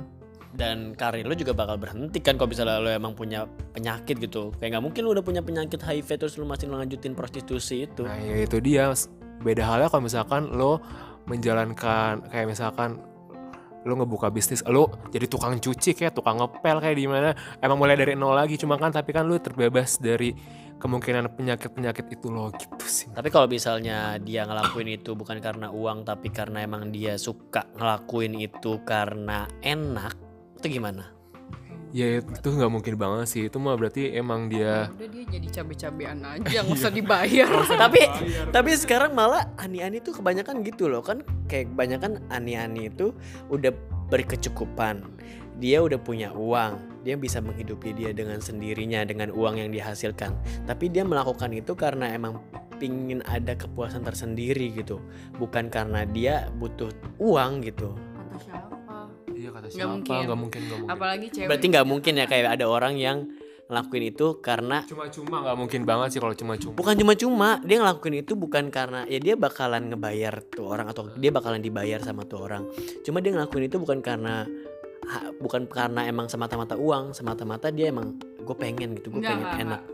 Dan 0.54 0.94
karir 0.94 1.26
lu 1.26 1.34
juga 1.34 1.50
bakal 1.50 1.82
berhenti 1.82 2.22
kan 2.22 2.38
kalau 2.38 2.46
misalnya 2.46 2.78
lu 2.78 2.90
emang 2.90 3.14
punya 3.14 3.46
penyakit 3.74 4.22
gitu. 4.22 4.54
Kayak 4.58 4.78
nggak 4.78 4.84
mungkin 4.86 5.00
lu 5.02 5.10
udah 5.16 5.24
punya 5.24 5.42
penyakit 5.42 5.82
HIV 5.82 6.20
terus 6.20 6.34
lu 6.38 6.46
masih 6.46 6.70
ngelanjutin 6.70 7.16
prostitusi 7.16 7.90
itu. 7.90 8.06
Nah 8.06 8.18
ya 8.22 8.44
itu 8.46 8.62
dia 8.62 8.92
beda 9.42 9.62
halnya 9.64 9.88
kalau 9.90 10.04
misalkan 10.06 10.52
lo 10.52 10.78
menjalankan 11.24 12.28
kayak 12.28 12.46
misalkan 12.46 13.00
lo 13.84 13.92
ngebuka 14.00 14.32
bisnis 14.32 14.64
lo 14.64 14.92
jadi 15.12 15.28
tukang 15.28 15.60
cuci 15.60 15.92
kayak 15.92 16.16
tukang 16.16 16.40
ngepel 16.40 16.80
kayak 16.80 16.96
di 16.96 17.04
mana 17.08 17.36
emang 17.60 17.76
mulai 17.76 17.96
dari 17.96 18.16
nol 18.16 18.32
lagi 18.32 18.56
cuma 18.56 18.80
kan 18.80 18.92
tapi 18.92 19.12
kan 19.12 19.28
lo 19.28 19.36
terbebas 19.36 20.00
dari 20.00 20.32
kemungkinan 20.80 21.32
penyakit-penyakit 21.32 22.06
itu 22.12 22.28
lo 22.28 22.50
gitu 22.52 22.84
sih 22.84 23.08
Tapi 23.12 23.28
kalau 23.32 23.48
misalnya 23.48 24.20
dia 24.20 24.44
ngelakuin 24.44 25.00
itu 25.00 25.16
bukan 25.16 25.40
karena 25.40 25.70
uang 25.70 26.04
tapi 26.04 26.28
karena 26.28 26.64
emang 26.64 26.90
dia 26.90 27.16
suka 27.16 27.64
ngelakuin 27.78 28.36
itu 28.36 28.82
karena 28.82 29.48
enak, 29.62 30.18
itu 30.60 30.76
gimana? 30.76 31.13
Ya 31.94 32.18
itu 32.18 32.48
nggak 32.50 32.72
mungkin 32.74 32.94
banget 32.98 33.26
sih. 33.30 33.42
Itu 33.46 33.62
mah 33.62 33.78
berarti 33.78 34.10
emang 34.18 34.50
dia 34.50 34.90
Udah 34.90 35.08
dia 35.08 35.24
jadi 35.30 35.48
cabe-cabean 35.62 36.18
aja, 36.26 36.58
nggak 36.66 36.74
usah 36.74 36.90
dibayar. 36.90 37.48
tapi 37.78 38.02
tapi 38.50 38.70
sekarang 38.74 39.14
malah 39.14 39.46
ani-ani 39.62 40.02
tuh 40.02 40.18
kebanyakan 40.18 40.66
gitu 40.66 40.90
loh 40.90 41.06
kan? 41.06 41.22
Kayak 41.46 41.70
kebanyakan 41.70 42.18
ani-ani 42.34 42.90
itu 42.90 43.14
udah 43.46 43.70
berkecukupan. 44.10 45.06
Dia 45.62 45.86
udah 45.86 46.02
punya 46.02 46.34
uang. 46.34 47.06
Dia 47.06 47.14
bisa 47.14 47.38
menghidupi 47.38 47.94
dia 47.94 48.10
dengan 48.10 48.42
sendirinya 48.42 49.06
dengan 49.06 49.30
uang 49.30 49.62
yang 49.62 49.70
dihasilkan. 49.70 50.34
Tapi 50.66 50.90
dia 50.90 51.06
melakukan 51.06 51.54
itu 51.54 51.78
karena 51.78 52.10
emang 52.10 52.42
pingin 52.82 53.22
ada 53.30 53.54
kepuasan 53.54 54.02
tersendiri 54.02 54.74
gitu. 54.74 54.98
Bukan 55.38 55.70
karena 55.70 56.02
dia 56.10 56.50
butuh 56.58 56.90
uang 57.22 57.62
gitu? 57.62 57.94
Iya 59.44 59.50
kata 59.52 59.66
Nggak 59.66 59.76
siapa 59.76 59.92
mungkin. 59.92 60.16
nggak 60.24 60.38
mungkin 60.40 60.60
nggak 60.62 60.78
mungkin 60.80 60.94
Apalagi 60.96 61.26
cewek. 61.28 61.48
berarti 61.48 61.66
nggak 61.68 61.86
mungkin 61.86 62.12
ya 62.16 62.24
kayak 62.24 62.44
ada 62.50 62.66
orang 62.66 62.94
yang 62.96 63.18
ngelakuin 63.64 64.04
itu 64.06 64.26
karena 64.40 64.84
cuma-cuma 64.84 65.36
nggak 65.40 65.56
mungkin 65.56 65.80
banget 65.84 66.08
sih 66.12 66.20
kalau 66.20 66.32
cuma-cuma 66.32 66.72
bukan 66.74 66.94
cuma-cuma 66.94 67.48
dia 67.60 67.76
ngelakuin 67.80 68.16
itu 68.18 68.32
bukan 68.34 68.64
karena 68.68 69.04
ya 69.04 69.16
dia 69.16 69.34
bakalan 69.34 69.88
ngebayar 69.88 70.34
tuh 70.46 70.64
orang 70.66 70.86
atau 70.86 71.08
dia 71.14 71.28
bakalan 71.28 71.60
dibayar 71.60 71.96
sama 72.00 72.24
tuh 72.24 72.40
orang 72.40 72.68
cuma 73.00 73.20
dia 73.20 73.32
ngelakuin 73.32 73.64
itu 73.64 73.80
bukan 73.80 74.00
karena 74.00 74.44
ha- 75.04 75.32
bukan 75.34 75.64
karena 75.64 76.04
emang 76.04 76.28
semata-mata 76.28 76.76
uang 76.76 77.12
semata-mata 77.12 77.68
dia 77.68 77.88
emang 77.88 78.20
gue 78.20 78.52
pengen 78.52 78.96
gitu 78.96 79.08
gue 79.08 79.20
Nggak, 79.20 79.32
pengen 79.32 79.44
nggak, 79.46 79.62
enak 79.62 79.80
nggak. 79.80 79.92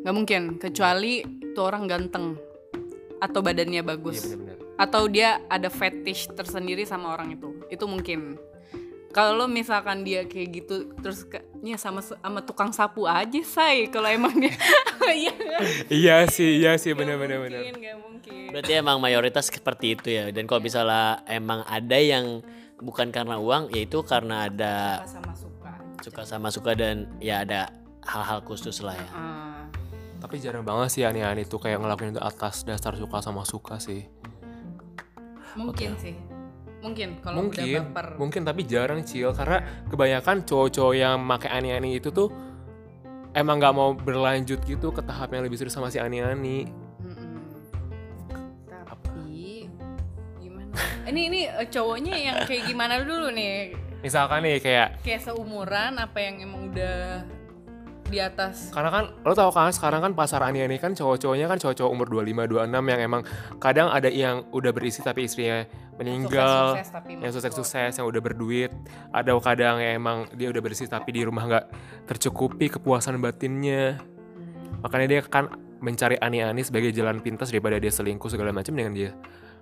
Nggak 0.00 0.14
mungkin, 0.14 0.42
kecuali 0.56 1.12
tuh 1.50 1.64
orang 1.66 1.84
ganteng 1.84 2.38
atau 3.18 3.40
badannya 3.42 3.82
iya 3.82 3.84
bagus 3.84 4.22
benar-benar 4.22 4.56
atau 4.80 5.02
dia 5.06 5.44
ada 5.44 5.68
fetish 5.68 6.32
tersendiri 6.32 6.88
sama 6.88 7.12
orang 7.12 7.36
itu. 7.36 7.52
Itu 7.68 7.84
mungkin. 7.84 8.40
Kalau 9.10 9.50
misalkan 9.50 10.06
dia 10.06 10.22
kayak 10.22 10.48
gitu 10.54 10.94
terus 11.02 11.26
kayaknya 11.26 11.74
sama 11.74 11.98
sama 11.98 12.46
tukang 12.46 12.70
sapu 12.70 13.10
aja 13.10 13.42
say 13.42 13.90
kalau 13.90 14.06
emang 14.06 14.34
dia. 14.38 14.54
Iya. 15.10 15.34
Iya 15.90 16.16
sih 16.30 16.62
iya 16.62 16.78
sih 16.78 16.94
benar-benar 16.94 17.42
benar 17.42 17.66
mungkin 17.66 17.82
nggak 17.82 17.96
mungkin. 17.98 18.46
Berarti 18.54 18.72
emang 18.78 19.02
mayoritas 19.02 19.50
seperti 19.50 19.98
itu 19.98 20.06
ya 20.06 20.30
dan 20.30 20.46
kalau 20.46 20.62
misalnya 20.62 21.26
emang 21.26 21.66
ada 21.66 21.98
yang 21.98 22.46
bukan 22.78 23.10
karena 23.10 23.34
uang 23.42 23.74
yaitu 23.74 24.06
karena 24.06 24.46
ada 24.46 25.02
Suka 25.02 25.10
sama 25.10 25.32
suka. 25.34 25.72
suka 25.98 26.22
sama 26.22 26.48
suka 26.54 26.70
dan 26.78 27.10
ya 27.18 27.42
ada 27.42 27.74
hal-hal 28.06 28.38
khusus 28.46 28.86
lah 28.86 28.94
ya. 28.94 29.10
Ah, 29.10 29.66
tapi 30.22 30.38
jarang 30.38 30.62
banget 30.62 30.94
sih 30.94 31.02
ani-ani 31.02 31.42
tuh 31.42 31.58
kayak 31.58 31.82
ngelakuin 31.82 32.14
itu 32.14 32.22
atas 32.22 32.62
dasar 32.62 32.94
suka 32.94 33.18
sama 33.18 33.42
suka 33.42 33.82
sih. 33.82 34.06
Mungkin 35.58 35.98
sih 35.98 36.14
mungkin 36.80 37.08
kalau 37.20 37.46
udah 37.46 37.64
mungkin 37.64 37.82
baper. 37.92 38.06
mungkin 38.16 38.42
tapi 38.44 38.62
jarang 38.64 39.00
cil. 39.04 39.30
Karena 39.36 39.62
kebanyakan 39.88 40.44
cowok-cowok 40.48 40.94
yang 40.96 41.16
make 41.20 41.48
ani-ani 41.48 42.00
itu 42.00 42.08
tuh 42.08 42.32
emang 43.36 43.60
nggak 43.60 43.74
mau 43.76 43.94
berlanjut 43.94 44.58
gitu 44.64 44.90
ke 44.90 45.04
tahap 45.04 45.30
yang 45.30 45.44
lebih 45.46 45.60
serius 45.60 45.76
sama 45.76 45.92
si 45.92 46.00
ani-ani. 46.00 46.66
Tapi 48.66 49.68
gimana? 50.40 50.74
Ini 51.06 51.20
ini 51.30 51.40
eh, 51.46 51.68
cowoknya 51.68 52.14
yang 52.16 52.36
kayak 52.48 52.64
gimana 52.66 53.00
dulu 53.04 53.30
nih? 53.30 53.76
Misalkan 54.00 54.40
nih 54.48 54.56
kayak 54.64 54.88
kayak 55.04 55.20
seumuran 55.20 56.00
apa 56.00 56.18
yang 56.18 56.40
emang 56.40 56.72
udah 56.72 57.20
di 58.10 58.18
atas. 58.18 58.74
Karena 58.74 58.90
kan 58.90 59.04
lo 59.22 59.32
tau 59.32 59.54
kan 59.54 59.70
sekarang 59.70 60.02
kan 60.02 60.12
pasar 60.18 60.42
ani-ani 60.42 60.76
kan 60.82 60.92
cowok-cowoknya 60.92 61.46
kan 61.46 61.62
cowok-cowok 61.62 61.90
umur 61.90 62.06
25 62.10 62.66
26 62.66 62.90
yang 62.90 63.00
emang 63.00 63.22
kadang 63.62 63.88
ada 63.88 64.10
yang 64.10 64.44
udah 64.50 64.74
berisi 64.74 65.00
tapi 65.00 65.30
istrinya 65.30 65.64
meninggal 65.96 66.74
sukses, 66.74 66.90
tapi 66.90 67.10
yang 67.16 67.32
sukses-sukses 67.32 67.92
yang 68.02 68.06
udah 68.10 68.20
berduit. 68.20 68.72
Ada 69.14 69.30
kadang 69.38 69.78
yang 69.78 70.02
emang 70.02 70.18
dia 70.34 70.50
udah 70.50 70.60
bersih 70.60 70.90
tapi 70.90 71.14
di 71.14 71.22
rumah 71.22 71.46
nggak 71.46 71.66
tercukupi 72.10 72.66
kepuasan 72.68 73.22
batinnya. 73.22 74.02
Hmm. 74.02 74.82
makanya 74.82 75.06
dia 75.06 75.20
kan 75.24 75.52
mencari 75.80 76.16
ani-ani 76.20 76.60
sebagai 76.60 76.92
jalan 76.92 77.20
pintas 77.24 77.48
daripada 77.48 77.80
dia 77.80 77.92
selingkuh 77.92 78.28
segala 78.28 78.50
macam 78.50 78.74
dengan 78.74 78.92
dia. 78.92 79.10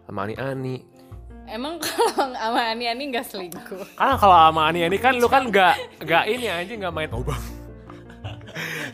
Sama 0.09 0.25
ani-ani. 0.25 0.99
Emang 1.49 1.81
kalau 1.81 2.37
sama 2.37 2.61
Ani-Ani 2.77 3.09
nggak 3.09 3.25
selingkuh? 3.25 3.81
karena 3.97 4.21
kalau 4.21 4.37
sama 4.37 4.69
ani-ani 4.69 5.01
kan 5.01 5.17
lu 5.17 5.33
kan 5.33 5.49
nggak 5.49 6.05
nggak 6.05 6.25
ini 6.29 6.47
aja 6.53 6.73
nggak 6.77 6.93
main 6.93 7.09
obang 7.09 7.41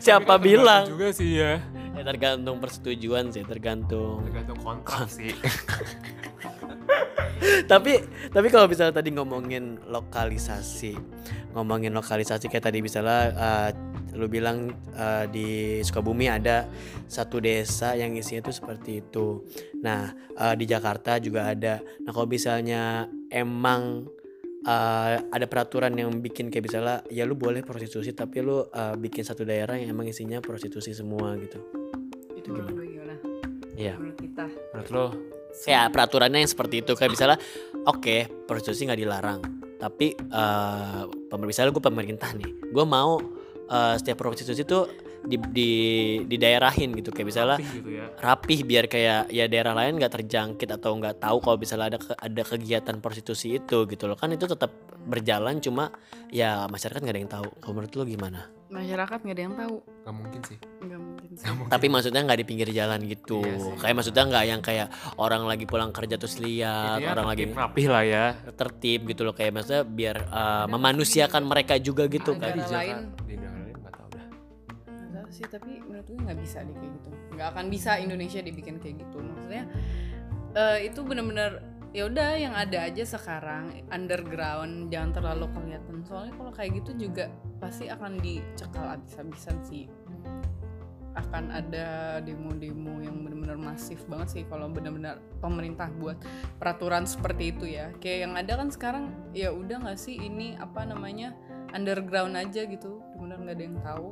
siapa 0.03 0.37
bilang? 0.37 0.89
juga 0.89 1.11
sih 1.11 1.39
ya. 1.39 1.61
Ya 1.95 2.03
tergantung 2.03 2.59
persetujuan 2.59 3.31
sih 3.31 3.47
tergantung 3.47 4.27
tergantung 4.27 4.59
kontrak 4.59 5.07
sih. 5.07 5.31
Tapi 7.71 7.99
tapi 8.31 8.47
kalau 8.47 8.65
misalnya 8.65 8.95
tadi 8.95 9.11
ngomongin 9.11 9.79
lokalisasi 9.91 10.95
ngomongin 11.55 11.95
lokalisasi 11.95 12.51
kayak 12.51 12.67
tadi 12.67 12.83
misalnya 12.83 13.31
uh, 13.35 13.69
lu 14.15 14.27
bilang 14.27 14.71
uh, 14.95 15.27
di 15.27 15.79
Sukabumi 15.83 16.27
ada 16.31 16.67
satu 17.07 17.39
desa 17.39 17.95
yang 17.95 18.15
isinya 18.15 18.47
tuh 18.47 18.55
seperti 18.55 19.03
itu. 19.03 19.43
Nah 19.83 20.11
uh, 20.35 20.55
di 20.55 20.67
Jakarta 20.67 21.19
juga 21.19 21.51
ada. 21.51 21.79
Nah 22.03 22.11
kalau 22.11 22.27
misalnya 22.27 23.07
emang 23.31 24.07
uh, 24.65 25.15
ada 25.31 25.45
peraturan 25.45 25.93
yang 25.95 26.09
bikin 26.19 26.49
kayak 26.49 26.65
misalnya 26.67 26.97
ya 27.07 27.23
lu 27.23 27.37
boleh 27.37 27.61
prostitusi 27.61 28.11
tapi 28.11 28.41
lu 28.41 28.65
uh, 28.65 28.97
bikin 28.99 29.23
satu 29.23 29.45
daerah 29.45 29.77
yang 29.77 29.93
emang 29.93 30.09
isinya 30.09 30.41
prostitusi 30.41 30.91
semua 30.91 31.37
gitu. 31.39 31.61
Itu 32.33 32.51
menurut 32.51 32.73
gue 32.73 32.85
gimana? 32.97 33.15
Iya. 33.77 33.95
Menurut 33.95 34.17
kita. 34.19 34.45
menurut 34.73 34.89
lo? 34.91 35.07
Ya 35.69 35.87
peraturannya 35.87 36.43
yang 36.43 36.51
seperti 36.51 36.83
itu. 36.83 36.91
Kayak 36.99 37.11
misalnya 37.15 37.37
oke 37.87 38.45
prostitusi 38.49 38.89
nggak 38.89 39.01
dilarang 39.01 39.41
tapi 39.75 40.15
eh 40.15 41.03
pemer- 41.29 41.49
misalnya 41.49 41.71
gue 41.75 41.83
pemerintah 41.83 42.31
nih 42.33 42.73
gue 42.73 42.85
mau 42.87 43.19
eh, 43.69 43.95
setiap 43.99 44.23
prostitusi 44.23 44.63
itu 44.63 44.79
di, 45.25 45.37
di 45.51 45.71
di 46.23 46.35
daerahin 46.37 46.93
gitu. 46.95 47.09
Kayak 47.11 47.27
misalnya 47.27 47.57
Rapih 47.57 47.71
gitu 47.81 47.89
ya. 47.91 48.05
rapih 48.21 48.59
biar 48.63 48.85
kayak 48.85 49.21
ya 49.33 49.45
daerah 49.49 49.73
lain 49.73 49.97
nggak 49.97 50.13
terjangkit 50.21 50.69
atau 50.69 50.91
nggak 50.97 51.21
tahu 51.21 51.37
kalau 51.41 51.57
misalnya 51.57 51.95
ada 51.95 51.99
ada 52.17 52.41
kegiatan 52.45 52.95
prostitusi 53.01 53.57
itu 53.57 53.85
gitu 53.89 54.05
loh. 54.05 54.17
Kan 54.17 54.31
itu 54.33 54.45
tetap 54.45 54.71
berjalan 55.05 55.61
cuma 55.61 55.93
ya 56.33 56.65
masyarakat 56.69 57.01
nggak 57.01 57.15
ada 57.15 57.21
yang 57.21 57.33
tahu. 57.33 57.47
Kalau 57.61 57.73
menurut 57.73 57.93
lo 57.97 58.03
gimana? 58.05 58.41
Masyarakat 58.65 59.17
nggak 59.21 59.35
ada 59.37 59.43
yang 59.45 59.55
tahu. 59.55 59.75
nggak 60.05 60.15
mungkin 60.15 60.41
sih. 60.41 60.57
Nggak 60.81 60.99
mungkin 61.01 61.29
sih. 61.37 61.43
Nggak 61.45 61.55
mungkin. 61.57 61.71
tapi 61.73 61.85
maksudnya 61.89 62.21
nggak 62.25 62.39
di 62.41 62.45
pinggir 62.45 62.69
jalan 62.73 62.99
gitu. 63.05 63.39
Iya 63.45 63.57
sih. 63.61 63.73
kayak 63.81 63.95
maksudnya 64.01 64.23
nggak 64.25 64.45
yang 64.49 64.61
kayak 64.65 64.87
orang 65.21 65.43
lagi 65.45 65.65
pulang 65.69 65.91
kerja 65.93 66.15
terus 66.17 66.37
lihat 66.41 66.97
Intinya 67.01 67.13
orang 67.13 67.27
lagi 67.29 67.43
rapih 67.53 67.87
lah 67.89 68.03
ya. 68.03 68.25
tertib 68.57 69.05
gitu 69.09 69.21
loh. 69.21 69.33
Kayak 69.37 69.61
maksudnya 69.61 69.83
biar 69.85 70.17
uh, 70.29 70.65
memanusiakan 70.69 71.43
mereka 71.45 71.77
juga 71.77 72.09
gitu 72.09 72.33
kan. 72.37 72.57
di 72.57 72.63
Jakarta 72.65 73.54
sih 75.31 75.45
tapi 75.47 75.81
menurut 75.81 76.05
gue 76.05 76.19
nggak 76.19 76.39
bisa 76.41 76.61
deh 76.65 76.75
kayak 76.75 76.91
gitu. 77.01 77.09
Nggak 77.37 77.47
akan 77.55 77.65
bisa 77.69 77.91
Indonesia 78.01 78.39
dibikin 78.41 78.77
kayak 78.81 79.05
gitu. 79.05 79.17
Maksudnya 79.21 79.63
eh, 80.55 80.77
itu 80.87 80.99
bener-bener 81.05 81.75
ya 81.95 82.11
udah 82.11 82.29
yang 82.35 82.51
ada 82.51 82.91
aja 82.91 83.07
sekarang 83.07 83.87
underground 83.87 84.91
jangan 84.91 85.15
terlalu 85.15 85.47
kelihatan. 85.55 86.03
Soalnya 86.03 86.35
kalau 86.35 86.51
kayak 86.51 86.83
gitu 86.83 87.07
juga 87.07 87.31
pasti 87.63 87.87
akan 87.87 88.19
dicekal 88.19 88.99
habis-habisan 88.99 89.63
sih. 89.63 89.87
Akan 91.15 91.47
ada 91.47 92.19
demo-demo 92.19 92.99
yang 92.99 93.23
benar-benar 93.23 93.55
masif 93.55 94.03
banget 94.11 94.27
sih 94.35 94.43
kalau 94.51 94.67
benar-benar 94.67 95.23
pemerintah 95.39 95.87
buat 95.95 96.19
peraturan 96.59 97.07
seperti 97.07 97.55
itu 97.55 97.65
ya. 97.71 97.95
Kayak 98.03 98.19
yang 98.27 98.33
ada 98.35 98.53
kan 98.59 98.67
sekarang 98.67 99.05
ya 99.31 99.55
udah 99.55 99.87
nggak 99.87 99.95
sih 99.95 100.19
ini 100.19 100.59
apa 100.59 100.83
namanya 100.83 101.31
underground 101.71 102.35
aja 102.35 102.67
gitu. 102.67 102.99
Benar 103.15 103.39
nggak 103.39 103.55
ada 103.55 103.63
yang 103.63 103.79
tahu 103.79 104.07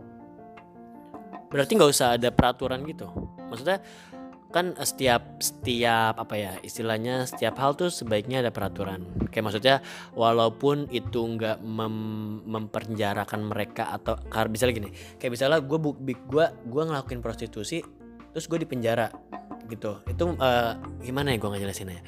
berarti 1.53 1.77
nggak 1.77 1.91
usah 1.93 2.17
ada 2.17 2.33
peraturan 2.33 2.81
gitu? 2.89 3.05
Maksudnya 3.53 3.85
kan 4.53 4.73
eh, 4.73 4.85
setiap 4.85 5.41
setiap 5.41 6.17
apa 6.17 6.33
ya 6.37 6.53
istilahnya 6.61 7.25
setiap 7.29 7.57
hal 7.61 7.77
tuh 7.77 7.93
sebaiknya 7.93 8.41
ada 8.41 8.49
peraturan. 8.49 9.05
Kayak 9.29 9.45
maksudnya 9.45 9.75
walaupun 10.17 10.89
itu 10.89 11.21
nggak 11.21 11.61
mem- 11.61 12.41
mempenjarakan 12.49 13.49
mereka 13.49 13.93
atau 13.93 14.17
misalnya 14.49 14.73
gini 14.73 14.89
kayak 15.21 15.31
misalnya 15.33 15.61
gue 15.61 15.77
gue 16.05 16.45
gue 16.49 16.83
ngelakuin 16.89 17.21
prostitusi 17.21 17.85
terus 18.33 18.45
gue 18.49 18.61
di 18.61 18.67
penjara 18.69 19.13
gitu. 19.69 20.01
Itu 20.09 20.33
eh, 20.37 20.71
gimana 21.05 21.33
ya 21.33 21.37
gue 21.37 21.49
ngejelasinnya? 21.53 22.01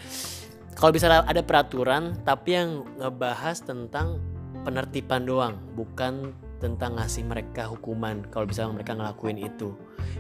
Kalau 0.75 0.92
misalnya 0.92 1.24
ada 1.25 1.42
peraturan 1.46 2.20
tapi 2.25 2.58
yang 2.58 2.84
ngebahas 2.98 3.62
tentang 3.62 4.22
penertiban 4.66 5.24
doang 5.24 5.62
bukan 5.78 6.34
tentang 6.60 6.96
ngasih 6.98 7.24
mereka 7.28 7.68
hukuman 7.68 8.24
kalau 8.32 8.48
misalnya 8.48 8.82
mereka 8.82 8.96
ngelakuin 8.96 9.40
itu. 9.40 9.76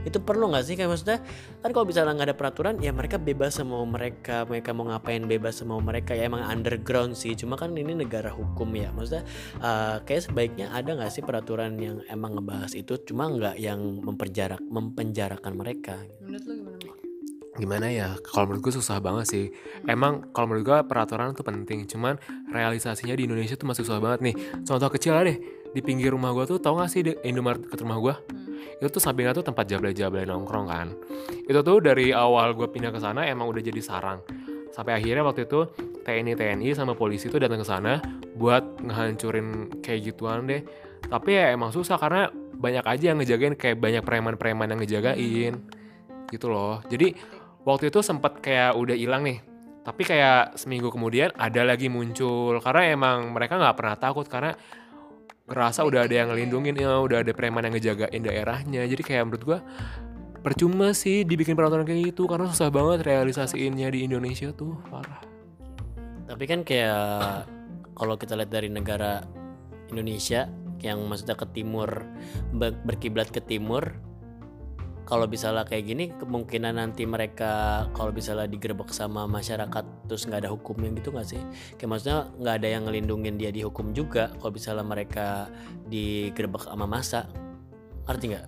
Itu 0.05 0.21
perlu 0.21 0.51
nggak 0.51 0.65
sih? 0.65 0.75
Kayak 0.77 0.89
maksudnya 0.93 1.19
kan 1.63 1.69
kalau 1.73 1.85
misalnya 1.87 2.13
nggak 2.13 2.29
ada 2.33 2.37
peraturan 2.37 2.75
ya 2.81 2.91
mereka 2.93 3.17
bebas 3.17 3.57
sama 3.57 3.81
mereka 3.87 4.45
mereka 4.45 4.69
mau 4.75 4.85
ngapain 4.89 5.23
bebas 5.25 5.61
sama 5.61 5.79
mereka. 5.81 6.13
Ya 6.13 6.29
emang 6.29 6.45
underground 6.45 7.17
sih 7.17 7.33
cuma 7.33 7.57
kan 7.57 7.73
ini 7.73 7.95
negara 7.97 8.29
hukum 8.29 8.69
ya. 8.75 8.91
Maksudnya 8.93 9.23
eh, 9.61 9.95
kayak 10.03 10.21
sebaiknya 10.29 10.69
ada 10.75 10.93
nggak 10.93 11.11
sih 11.11 11.23
peraturan 11.23 11.79
yang 11.79 12.01
emang 12.11 12.37
ngebahas 12.37 12.73
itu 12.75 12.99
cuma 13.07 13.31
nggak 13.31 13.55
yang 13.57 13.79
memperjarak 14.03 14.61
mempenjarakan 14.61 15.53
mereka? 15.55 15.95
Menurut 16.21 16.45
gimana 17.55 17.87
ya? 17.87 18.19
Kalau 18.19 18.51
menurut 18.51 18.67
gue 18.67 18.73
susah 18.75 18.99
banget 18.99 19.25
sih. 19.31 19.45
Emang 19.87 20.27
kalau 20.35 20.51
menurut 20.51 20.65
gue 20.67 20.79
peraturan 20.91 21.31
itu 21.31 21.41
penting 21.41 21.87
cuman 21.87 22.19
realisasinya 22.51 23.15
di 23.15 23.25
Indonesia 23.25 23.55
tuh 23.55 23.71
masih 23.71 23.87
susah 23.87 24.03
banget 24.03 24.19
nih. 24.31 24.35
Contoh 24.67 24.91
kecil 24.91 25.15
lah 25.15 25.23
deh 25.23 25.64
di 25.75 25.83
pinggir 25.83 26.15
rumah 26.15 26.31
gue 26.31 26.47
tuh 26.47 26.57
tau 26.63 26.79
gak 26.79 26.87
sih 26.87 27.03
di 27.03 27.11
Indomaret 27.27 27.67
dekat 27.67 27.83
rumah 27.83 27.99
gue 27.99 28.15
Hmm. 28.75 28.83
itu 28.83 28.99
tuh 28.99 29.01
sampingnya 29.03 29.31
tuh 29.35 29.45
tempat 29.45 29.67
jablay-jablay 29.67 30.27
nongkrong 30.27 30.67
kan. 30.67 30.87
Itu 31.47 31.63
tuh 31.63 31.79
dari 31.79 32.11
awal 32.11 32.55
gue 32.55 32.67
pindah 32.67 32.91
ke 32.91 32.99
sana 32.99 33.23
emang 33.27 33.47
udah 33.47 33.61
jadi 33.63 33.79
sarang. 33.79 34.19
Sampai 34.75 34.99
akhirnya 34.99 35.23
waktu 35.23 35.47
itu 35.47 35.71
TNI 36.03 36.35
TNI 36.35 36.75
sama 36.75 36.91
polisi 36.91 37.31
tuh 37.31 37.39
datang 37.39 37.63
ke 37.63 37.67
sana 37.67 38.03
buat 38.35 38.83
ngehancurin 38.83 39.79
kayak 39.79 40.11
gituan 40.11 40.47
deh. 40.47 40.63
Tapi 41.07 41.29
ya 41.31 41.55
emang 41.55 41.71
susah 41.71 41.95
karena 41.95 42.27
banyak 42.55 42.83
aja 42.83 43.15
yang 43.15 43.23
ngejagain 43.23 43.55
kayak 43.55 43.79
banyak 43.79 44.03
preman-preman 44.03 44.67
yang 44.75 44.79
ngejagain. 44.83 45.53
Gitu 46.27 46.47
loh. 46.51 46.83
Jadi 46.91 47.15
waktu 47.63 47.87
itu 47.87 48.03
sempat 48.03 48.43
kayak 48.43 48.75
udah 48.75 48.95
hilang 48.97 49.23
nih. 49.23 49.39
Tapi 49.85 50.01
kayak 50.01 50.57
seminggu 50.57 50.89
kemudian 50.91 51.31
ada 51.37 51.61
lagi 51.63 51.87
muncul. 51.87 52.59
Karena 52.59 52.91
emang 52.91 53.31
mereka 53.31 53.55
nggak 53.55 53.75
pernah 53.77 53.95
takut 53.95 54.25
karena 54.27 54.51
ngerasa 55.45 55.85
udah 55.85 56.09
ada 56.09 56.13
yang 56.13 56.27
ngelindungin 56.33 56.73
ya 56.77 56.97
udah 57.01 57.21
ada 57.21 57.31
preman 57.31 57.65
yang 57.69 57.73
ngejagain 57.77 58.21
daerahnya. 58.21 58.81
Jadi 58.89 59.01
kayak 59.05 59.23
menurut 59.29 59.43
gua 59.45 59.59
percuma 60.41 60.93
sih 60.93 61.25
dibikin 61.25 61.57
peraturan 61.57 61.85
kayak 61.85 62.13
gitu 62.13 62.29
karena 62.29 62.49
susah 62.49 62.69
banget 62.69 63.05
realisasiinnya 63.05 63.89
di 63.89 64.05
Indonesia 64.05 64.53
tuh 64.53 64.77
parah. 64.89 65.21
Tapi 66.25 66.43
kan 66.49 66.65
kayak 66.65 67.49
kalau 67.93 68.17
kita 68.17 68.37
lihat 68.37 68.51
dari 68.53 68.69
negara 68.69 69.21
Indonesia 69.89 70.49
yang 70.81 71.01
maksudnya 71.05 71.37
ke 71.37 71.47
timur 71.53 72.05
ber- 72.53 72.77
berkiblat 72.85 73.29
ke 73.33 73.41
timur 73.41 73.97
kalau 75.05 75.29
misalnya 75.29 75.63
kayak 75.69 75.85
gini 75.85 76.05
kemungkinan 76.17 76.81
nanti 76.81 77.05
mereka 77.05 77.85
kalau 77.93 78.09
misalnya 78.09 78.49
digerebek 78.49 78.89
sama 78.89 79.29
masyarakat 79.29 80.09
terus 80.09 80.25
nggak 80.25 80.45
ada 80.45 80.51
hukumnya 80.51 80.89
gitu 80.97 81.13
nggak 81.13 81.27
sih? 81.29 81.41
Kayak 81.77 81.89
maksudnya 81.93 82.19
nggak 82.41 82.55
ada 82.57 82.67
yang 82.67 82.83
ngelindungin 82.89 83.37
dia 83.37 83.53
dihukum 83.53 83.93
juga 83.93 84.33
kalau 84.41 84.51
misalnya 84.51 84.85
mereka 84.85 85.47
digerebek 85.85 86.65
sama 86.65 86.89
masa. 86.89 87.29
Arti 88.05 88.33
nggak 88.33 88.45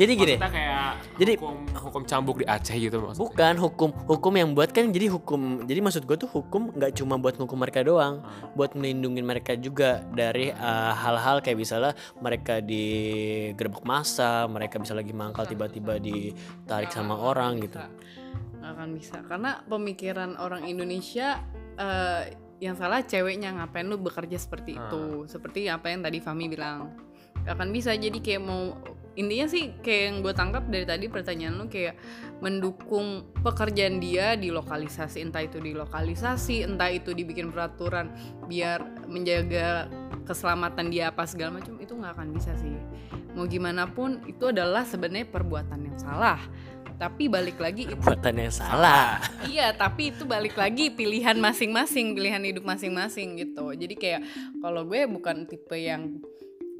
jadi 0.00 0.12
gini 0.16 0.34
Maksudnya 0.40 0.52
kayak 0.52 0.92
Jadi- 1.20 1.36
hukum, 1.36 1.56
hukum 1.76 2.02
cambuk 2.08 2.36
di 2.40 2.46
Aceh 2.48 2.76
gitu 2.76 2.96
maksudnya. 3.00 3.22
Bukan 3.28 3.54
hukum 3.60 3.90
hukum 4.08 4.32
yang 4.32 4.50
buat 4.56 4.72
kan 4.72 4.88
jadi 4.88 5.06
hukum 5.12 5.68
jadi 5.68 5.80
maksud 5.84 6.08
gue 6.08 6.16
tuh 6.16 6.30
hukum 6.30 6.72
nggak 6.72 6.96
cuma 6.96 7.20
buat 7.20 7.36
hukum 7.36 7.58
mereka 7.60 7.84
doang. 7.84 8.24
Ah. 8.24 8.48
buat 8.52 8.76
melindungi 8.76 9.22
mereka 9.24 9.56
juga 9.56 10.04
dari 10.12 10.52
uh, 10.52 10.92
hal-hal 10.92 11.40
kayak 11.40 11.58
misalnya 11.58 11.92
mereka 12.20 12.60
digerebek 12.60 13.84
masa 13.84 14.44
mereka 14.48 14.76
bisa 14.80 14.92
lagi 14.92 15.12
mangkal 15.12 15.44
tiba-tiba 15.48 15.96
ditarik 16.00 16.92
sama 16.92 17.16
orang 17.16 17.60
gitu. 17.60 17.80
Nggak 18.60 18.70
akan 18.78 18.88
bisa. 18.94 19.16
Karena 19.26 19.50
pemikiran 19.66 20.38
orang 20.38 20.64
Indonesia 20.70 21.42
eh, 21.76 22.22
yang 22.62 22.78
salah 22.78 23.02
ceweknya 23.02 23.58
ngapain 23.58 23.90
lu 23.90 23.98
bekerja 23.98 24.38
seperti 24.38 24.78
itu? 24.78 25.26
Seperti 25.26 25.66
apa 25.66 25.90
yang 25.90 26.06
tadi 26.06 26.22
Fami 26.22 26.46
bilang. 26.46 26.94
Gak 27.42 27.58
akan 27.58 27.74
bisa. 27.74 27.90
Jadi 27.98 28.22
kayak 28.22 28.42
mau 28.46 28.78
intinya 29.12 29.46
sih 29.48 29.76
kayak 29.84 30.02
yang 30.08 30.16
gue 30.24 30.32
tangkap 30.32 30.64
dari 30.72 30.88
tadi 30.88 31.06
pertanyaan 31.12 31.60
lu 31.60 31.66
kayak 31.68 32.00
mendukung 32.40 33.28
pekerjaan 33.44 34.00
dia 34.00 34.34
di 34.34 34.48
lokalisasi 34.48 35.20
entah 35.20 35.44
itu 35.44 35.60
di 35.60 35.76
lokalisasi 35.76 36.64
entah 36.64 36.88
itu 36.88 37.12
dibikin 37.12 37.52
peraturan 37.52 38.08
biar 38.48 39.06
menjaga 39.06 39.86
keselamatan 40.24 40.88
dia 40.88 41.12
apa 41.12 41.28
segala 41.28 41.60
macam 41.60 41.76
itu 41.76 41.92
nggak 41.92 42.12
akan 42.16 42.28
bisa 42.32 42.56
sih. 42.56 42.72
Mau 43.36 43.44
gimana 43.48 43.88
pun 43.88 44.20
itu 44.24 44.48
adalah 44.48 44.84
sebenarnya 44.84 45.28
perbuatan 45.28 45.80
yang 45.92 45.98
salah. 46.00 46.40
Tapi 46.96 47.26
balik 47.26 47.58
lagi 47.58 47.90
itu 47.90 47.98
buatan 47.98 48.38
yang 48.38 48.54
salah. 48.54 49.18
Iya 49.42 49.74
tapi 49.74 50.14
itu 50.14 50.22
balik 50.22 50.54
lagi 50.54 50.88
pilihan 50.94 51.34
masing-masing 51.34 52.14
pilihan 52.14 52.40
hidup 52.40 52.62
masing-masing 52.62 53.36
gitu. 53.42 53.74
Jadi 53.74 53.94
kayak 53.98 54.22
kalau 54.62 54.86
gue 54.86 55.04
bukan 55.10 55.44
tipe 55.50 55.74
yang 55.74 56.22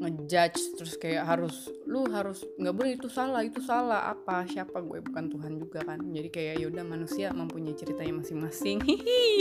ngejudge 0.02 0.74
terus 0.74 0.98
kayak 0.98 1.22
harus 1.22 1.70
lu 1.86 2.02
harus 2.10 2.42
nggak 2.58 2.74
boleh 2.74 2.92
itu 2.98 3.06
salah 3.06 3.46
itu 3.46 3.62
salah 3.62 4.10
apa 4.10 4.42
siapa 4.44 4.82
gue? 4.82 4.98
Bukan 4.98 5.30
Tuhan 5.30 5.52
juga 5.56 5.86
kan. 5.86 6.02
Jadi 6.02 6.28
kayak 6.28 6.54
yaudah 6.60 6.82
manusia 6.82 7.30
mempunyai 7.30 7.78
ceritanya 7.78 8.18
masing-masing. 8.18 8.82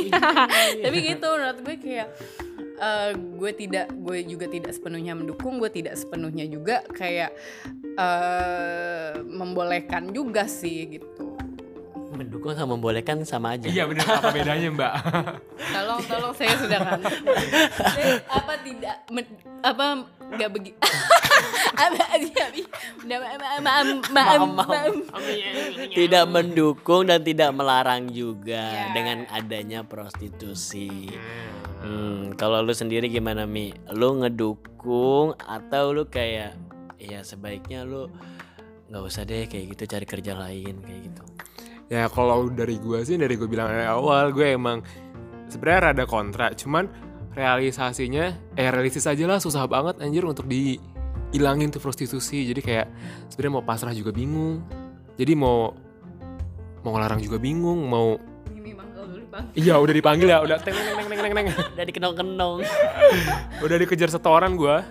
Tapi 0.85 0.97
gitu 1.01 1.25
menurut 1.25 1.59
gue 1.65 1.75
kayak 1.81 2.07
eh, 2.77 3.11
gue 3.17 3.51
tidak 3.57 3.89
gue 3.93 4.17
juga 4.25 4.45
tidak 4.45 4.71
sepenuhnya 4.71 5.17
mendukung 5.17 5.57
gue 5.57 5.69
tidak 5.69 5.97
sepenuhnya 5.97 6.45
juga 6.45 6.85
kayak 6.93 7.33
eh 7.97 9.11
membolehkan 9.25 10.13
juga 10.13 10.45
sih 10.45 10.97
gitu. 10.99 11.33
Mendukung 12.11 12.53
sama 12.53 12.75
membolehkan 12.75 13.23
sama 13.25 13.55
aja. 13.57 13.65
Iya 13.71 13.87
bener. 13.87 14.03
Apa 14.05 14.29
bedanya 14.29 14.69
mbak? 14.69 14.93
Tolong 15.71 16.01
tolong 16.05 16.33
saya 16.35 16.53
sudah 16.59 16.79
kan 16.83 16.99
apa 18.37 18.53
tidak 18.61 18.95
men- 19.09 19.39
apa 19.63 20.05
nggak 20.31 20.49
begitu 20.51 20.77
tidak 25.95 26.25
mendukung 26.27 27.07
dan 27.07 27.19
tidak 27.23 27.51
melarang 27.55 28.09
juga 28.09 28.63
Iya. 28.71 28.93
dengan 28.93 29.17
adanya 29.31 29.79
prostitusi 29.83 31.11
Hmm, 31.81 32.37
kalau 32.37 32.61
lu 32.61 32.77
sendiri 32.77 33.09
gimana 33.09 33.49
Mi? 33.49 33.73
Lu 33.89 34.21
ngedukung 34.21 35.33
atau 35.33 35.89
lu 35.89 36.05
kayak 36.05 36.53
ya 37.01 37.25
sebaiknya 37.25 37.89
lu 37.89 38.05
nggak 38.85 39.01
usah 39.01 39.25
deh 39.25 39.49
kayak 39.49 39.73
gitu 39.73 39.97
cari 39.97 40.05
kerja 40.05 40.37
lain 40.37 40.77
kayak 40.77 41.01
gitu. 41.09 41.23
Ya 41.89 42.05
kalau 42.05 42.53
dari 42.53 42.77
gue 42.77 43.01
sih 43.01 43.17
dari 43.17 43.33
gue 43.33 43.49
bilang 43.49 43.73
dari 43.73 43.89
awal 43.89 44.29
gue 44.29 44.53
emang 44.53 44.85
sebenarnya 45.49 45.81
rada 45.89 46.05
kontra. 46.05 46.53
Cuman 46.53 46.85
realisasinya 47.31 48.55
eh 48.59 48.69
realistis 48.69 49.07
aja 49.07 49.23
lah 49.23 49.39
susah 49.39 49.63
banget 49.67 50.03
anjir 50.03 50.27
untuk 50.27 50.47
dihilangin 50.47 51.71
tuh 51.71 51.79
prostitusi. 51.79 52.47
Jadi 52.47 52.61
kayak 52.63 52.87
sebenarnya 53.31 53.53
mau 53.59 53.65
pasrah 53.65 53.95
juga 53.95 54.11
bingung. 54.11 54.63
Jadi 55.15 55.33
mau 55.35 55.71
mau 56.81 56.91
ngelarang 56.97 57.21
juga 57.21 57.37
bingung 57.37 57.85
mau 57.85 58.17
iya 59.55 59.79
udah 59.79 59.93
dipanggil 59.95 60.27
ya 60.27 60.43
udah 60.43 60.57
teng 60.59 60.75
teng 60.75 61.07
teng 61.07 61.07
teng 61.07 61.33
teng 61.35 61.47
Udah 61.75 61.85
dikenong-kenong. 61.87 62.57
udah 63.65 63.75
dikejar 63.79 64.09
setoran 64.11 64.59
gua. 64.59 64.83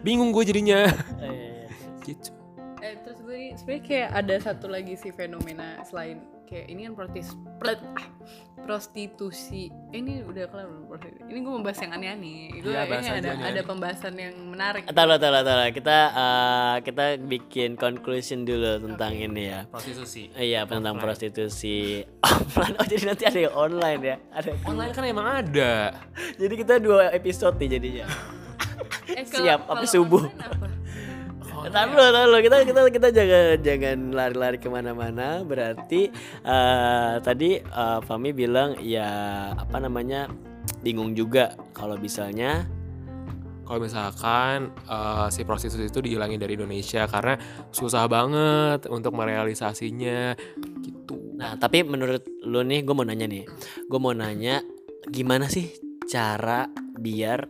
Bingung 0.00 0.32
gue 0.32 0.44
jadinya. 0.48 0.88
Eh, 1.20 1.68
gitu. 2.06 2.32
Eh 2.80 2.96
terus 3.04 3.20
gue 3.20 3.52
sebenarnya 3.60 3.82
kayak 3.84 4.08
ada 4.14 4.34
satu 4.40 4.66
lagi 4.72 4.94
sih 4.96 5.12
fenomena 5.12 5.80
selain 5.84 6.24
kayak 6.48 6.66
ini 6.66 6.80
kan 6.82 6.94
protis 6.94 7.28
plet- 7.56 7.84
ah, 7.94 8.08
prostitusi. 8.62 9.68
Eh, 9.90 9.98
ini 9.98 10.20
udah 10.20 10.44
kelar 10.46 10.64
belum 10.64 10.84
prostitusi? 10.86 11.24
Ini 11.24 11.38
gue 11.38 11.52
membahas 11.52 11.78
yang 11.78 11.92
aneh-aneh. 11.92 12.40
Gue 12.58 12.70
Iya, 12.70 12.82
bahas 12.84 13.00
ini 13.02 13.08
ada 13.10 13.28
nih, 13.30 13.32
ada 13.38 13.48
aneh. 13.50 13.64
pembahasan 13.64 14.14
yang 14.14 14.34
menarik. 14.46 14.82
Taruh, 14.86 15.16
taruh, 15.16 15.42
taruh. 15.42 15.68
Kita 15.70 15.96
eh, 16.10 16.76
kita 16.82 17.04
bikin 17.18 17.70
conclusion 17.74 18.42
dulu 18.42 18.72
tentang 18.82 19.12
ini 19.12 19.44
ya. 19.46 19.60
prostitusi 19.66 20.32
Iya 20.32 20.64
tentang 20.64 20.94
Offline. 20.94 21.04
prostitusi 21.06 21.76
offline. 22.26 22.74
Oh 22.74 22.84
jadi 22.84 23.04
nanti 23.06 23.24
ada 23.24 23.38
yang 23.40 23.54
online 23.54 24.00
ya. 24.02 24.16
Ada. 24.30 24.50
online 24.64 24.92
kan 24.92 25.04
emang 25.04 25.26
ada 25.28 25.72
Jadi 26.34 26.54
kita 26.56 26.74
dua 26.78 27.08
episode 27.10 27.56
nih 27.56 27.68
jadinya. 27.70 28.06
Eh, 29.08 29.24
Siap, 29.24 29.60
sampai 29.66 29.86
subuh. 29.86 30.22
online 30.22 30.44
apa? 30.46 30.67
Taruh 31.66 31.90
dulu, 31.90 32.06
taruh 32.14 32.26
dulu. 32.30 32.38
Kita 32.44 32.56
kita 32.62 32.80
kita 32.94 33.08
jangan 33.10 33.58
jangan 33.60 33.98
lari-lari 34.14 34.58
ke 34.62 34.68
mana-mana. 34.70 35.42
Berarti 35.42 36.12
eh, 36.46 37.14
tadi 37.18 37.58
eh, 37.58 37.98
Fami 38.06 38.30
bilang 38.30 38.78
ya 38.78 39.08
apa 39.58 39.82
namanya 39.82 40.30
bingung 40.84 41.16
juga 41.18 41.58
kalau 41.74 41.98
misalnya 41.98 42.68
kalau 43.66 43.82
misalkan 43.82 44.70
eh, 44.86 45.26
si 45.34 45.42
prostitusi 45.42 45.90
itu 45.90 46.00
dihilangin 46.00 46.38
dari 46.38 46.54
Indonesia 46.54 47.04
karena 47.10 47.34
susah 47.74 48.06
banget 48.06 48.86
untuk 48.88 49.12
merealisasinya 49.18 50.38
gitu. 50.80 51.34
Nah, 51.38 51.54
tapi 51.54 51.86
menurut 51.86 52.26
lu 52.42 52.66
nih, 52.66 52.82
gue 52.82 52.94
mau 52.98 53.06
nanya 53.06 53.30
nih, 53.30 53.46
gue 53.86 53.98
mau 54.02 54.10
nanya 54.10 54.58
gimana 55.06 55.46
sih 55.46 55.70
cara 56.08 56.66
biar 56.98 57.46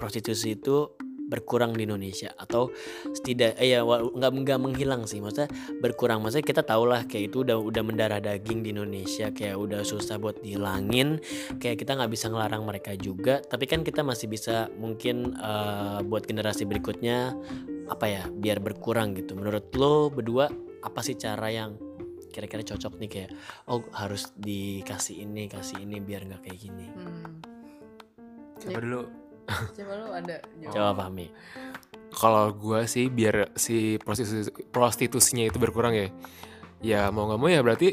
prostitusi 0.00 0.56
itu 0.56 0.96
berkurang 1.26 1.74
di 1.74 1.84
Indonesia 1.84 2.30
atau 2.38 2.70
setidak 3.10 3.58
eh 3.58 3.74
ya 3.74 3.82
nggak 3.82 4.30
nggak 4.46 4.58
menghilang 4.62 5.04
sih. 5.04 5.18
Maksudnya 5.18 5.50
berkurang. 5.82 6.22
Maksudnya 6.22 6.46
kita 6.46 6.62
tahu 6.62 6.86
lah 6.88 7.04
kayak 7.04 7.34
itu 7.34 7.42
udah 7.42 7.58
udah 7.58 7.82
mendarah 7.82 8.22
daging 8.22 8.62
di 8.62 8.70
Indonesia 8.70 9.34
kayak 9.34 9.58
udah 9.58 9.82
susah 9.82 10.16
buat 10.16 10.40
dihilangin 10.40 11.18
kayak 11.58 11.82
kita 11.82 11.98
nggak 11.98 12.10
bisa 12.14 12.30
ngelarang 12.30 12.62
mereka 12.62 12.94
juga. 12.94 13.42
Tapi 13.42 13.64
kan 13.66 13.82
kita 13.82 14.06
masih 14.06 14.30
bisa 14.30 14.70
mungkin 14.78 15.34
eh, 15.36 16.00
buat 16.06 16.24
generasi 16.24 16.64
berikutnya 16.64 17.34
apa 17.86 18.06
ya 18.06 18.22
biar 18.30 18.62
berkurang 18.62 19.14
gitu. 19.18 19.34
Menurut 19.34 19.70
lo 19.74 20.08
berdua 20.08 20.50
apa 20.82 21.00
sih 21.02 21.18
cara 21.18 21.50
yang 21.50 21.74
kira-kira 22.30 22.60
cocok 22.60 23.00
nih 23.00 23.10
kayak 23.10 23.30
oh 23.72 23.80
harus 23.96 24.28
dikasih 24.36 25.24
ini 25.24 25.48
kasih 25.48 25.80
ini 25.82 26.04
biar 26.04 26.28
nggak 26.28 26.42
kayak 26.44 26.58
gini? 26.60 26.86
Hmm. 26.92 27.40
Coba 28.60 28.78
dulu. 28.80 29.25
Coba 29.46 29.92
lu 29.94 30.06
ada 30.10 30.36
jawab. 30.58 30.72
coba 30.72 30.90
pahami 30.98 31.26
Kalau 32.08 32.44
gua 32.50 32.84
sih 32.84 33.06
biar 33.06 33.52
si 33.54 33.96
prostitusi 33.98 34.48
prostitusinya 34.66 35.44
itu 35.44 35.56
berkurang 35.56 35.92
ya. 35.92 36.08
Ya 36.78 37.00
mau 37.08 37.26
nggak 37.26 37.38
mau 37.38 37.46
ya 37.46 37.60
berarti 37.60 37.92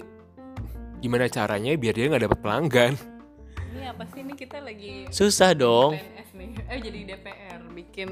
gimana 0.98 1.28
caranya 1.28 1.74
biar 1.74 1.94
dia 1.94 2.08
nggak 2.08 2.24
dapat 2.24 2.40
pelanggan. 2.40 2.94
Ini 3.74 3.90
apa 3.90 4.06
sih 4.08 4.22
ini 4.22 4.34
kita 4.34 4.58
lagi 4.60 5.10
susah 5.10 5.52
dong 5.52 5.94
PNS 5.94 6.30
nih. 6.32 6.50
Eh 6.64 6.78
jadi 6.80 7.00
DPR 7.06 7.62
bikin 7.74 8.10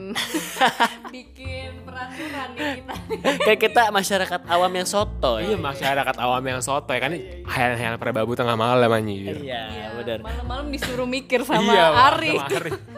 bikin 1.13 1.71
peraturan 1.81 2.49
nih 2.51 2.81
kita. 2.81 2.93
kayak 3.39 3.59
kita 3.61 3.81
masyarakat 3.89 4.41
awam 4.47 4.73
yang 4.73 4.85
soto 4.85 5.37
Iya 5.37 5.53
masyarakat 5.55 6.15
awam 6.17 6.43
yang 6.43 6.59
soto 6.59 6.89
ya 6.89 6.99
kan 6.99 7.13
hayal-hayal 7.45 7.95
pada 7.95 8.11
babu 8.11 8.33
tengah 8.33 8.57
malam 8.57 8.89
anjir. 8.89 9.37
iya 9.39 9.93
benar 9.93 10.19
Malam-malam 10.21 10.67
disuruh 10.67 11.05
mikir 11.05 11.45
sama 11.45 11.71
Iya, 11.71 11.85
Ari. 12.09 12.33
sama 12.35 12.49
Ari. 12.51 12.71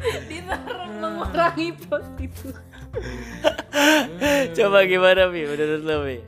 Disuruh 0.00 0.88
mengurangi 1.00 1.68
prostitusi. 1.76 2.60
coba 4.58 4.78
gimana 4.82 5.30
bi 5.30 5.46
menurut 5.46 5.82
lo 5.86 5.96
bi 6.02 6.18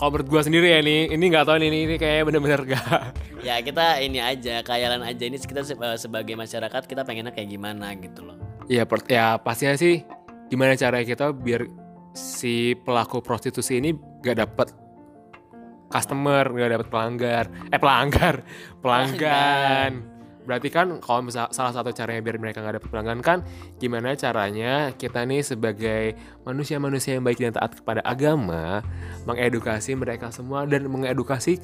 Kalau 0.00 0.16
menurut 0.16 0.28
gua 0.32 0.40
sendiri 0.40 0.72
ya 0.72 0.80
ini, 0.80 1.12
ini 1.12 1.24
nggak 1.28 1.44
tahu 1.44 1.60
nih, 1.60 1.68
ini, 1.68 1.78
ini 1.84 1.94
kayak 2.00 2.24
bener-bener 2.24 2.60
gak. 2.72 3.12
ya 3.48 3.60
kita 3.60 4.00
ini 4.00 4.16
aja 4.16 4.64
khayalan 4.64 5.04
aja. 5.04 5.28
Ini 5.28 5.36
kita 5.36 5.60
eh, 5.60 5.98
sebagai 6.00 6.40
masyarakat 6.40 6.88
kita 6.88 7.04
pengennya 7.04 7.36
kayak 7.36 7.52
gimana 7.52 7.92
gitu 8.00 8.24
loh. 8.24 8.36
Ya, 8.64 8.88
per- 8.88 9.04
ya 9.04 9.36
pastinya 9.36 9.76
sih 9.76 10.00
gimana 10.48 10.72
cara 10.72 11.04
kita 11.04 11.36
biar 11.36 11.68
si 12.16 12.72
pelaku 12.80 13.20
prostitusi 13.20 13.76
ini 13.76 13.92
gak 14.24 14.40
dapet 14.40 14.72
customer, 15.92 16.48
gak 16.48 16.70
dapet 16.80 16.88
pelanggar, 16.88 17.44
eh 17.68 17.76
pelanggar, 17.76 18.34
pelanggan. 18.80 20.09
Berarti 20.48 20.72
kan 20.72 20.98
kalau 21.04 21.28
misal 21.28 21.52
salah 21.52 21.70
satu 21.70 21.92
caranya 21.92 22.24
biar 22.24 22.40
mereka 22.40 22.64
gak 22.64 22.80
dapet 22.80 22.88
pelanggan 22.88 23.20
kan 23.20 23.38
gimana 23.76 24.16
caranya 24.16 24.90
kita 24.96 25.22
nih 25.28 25.44
sebagai 25.44 26.16
manusia-manusia 26.48 27.20
yang 27.20 27.24
baik 27.24 27.38
dan 27.38 27.52
taat 27.52 27.76
kepada 27.76 28.00
agama 28.02 28.80
mengedukasi 29.28 29.92
mereka 29.94 30.32
semua 30.32 30.64
dan 30.64 30.88
mengedukasi 30.88 31.60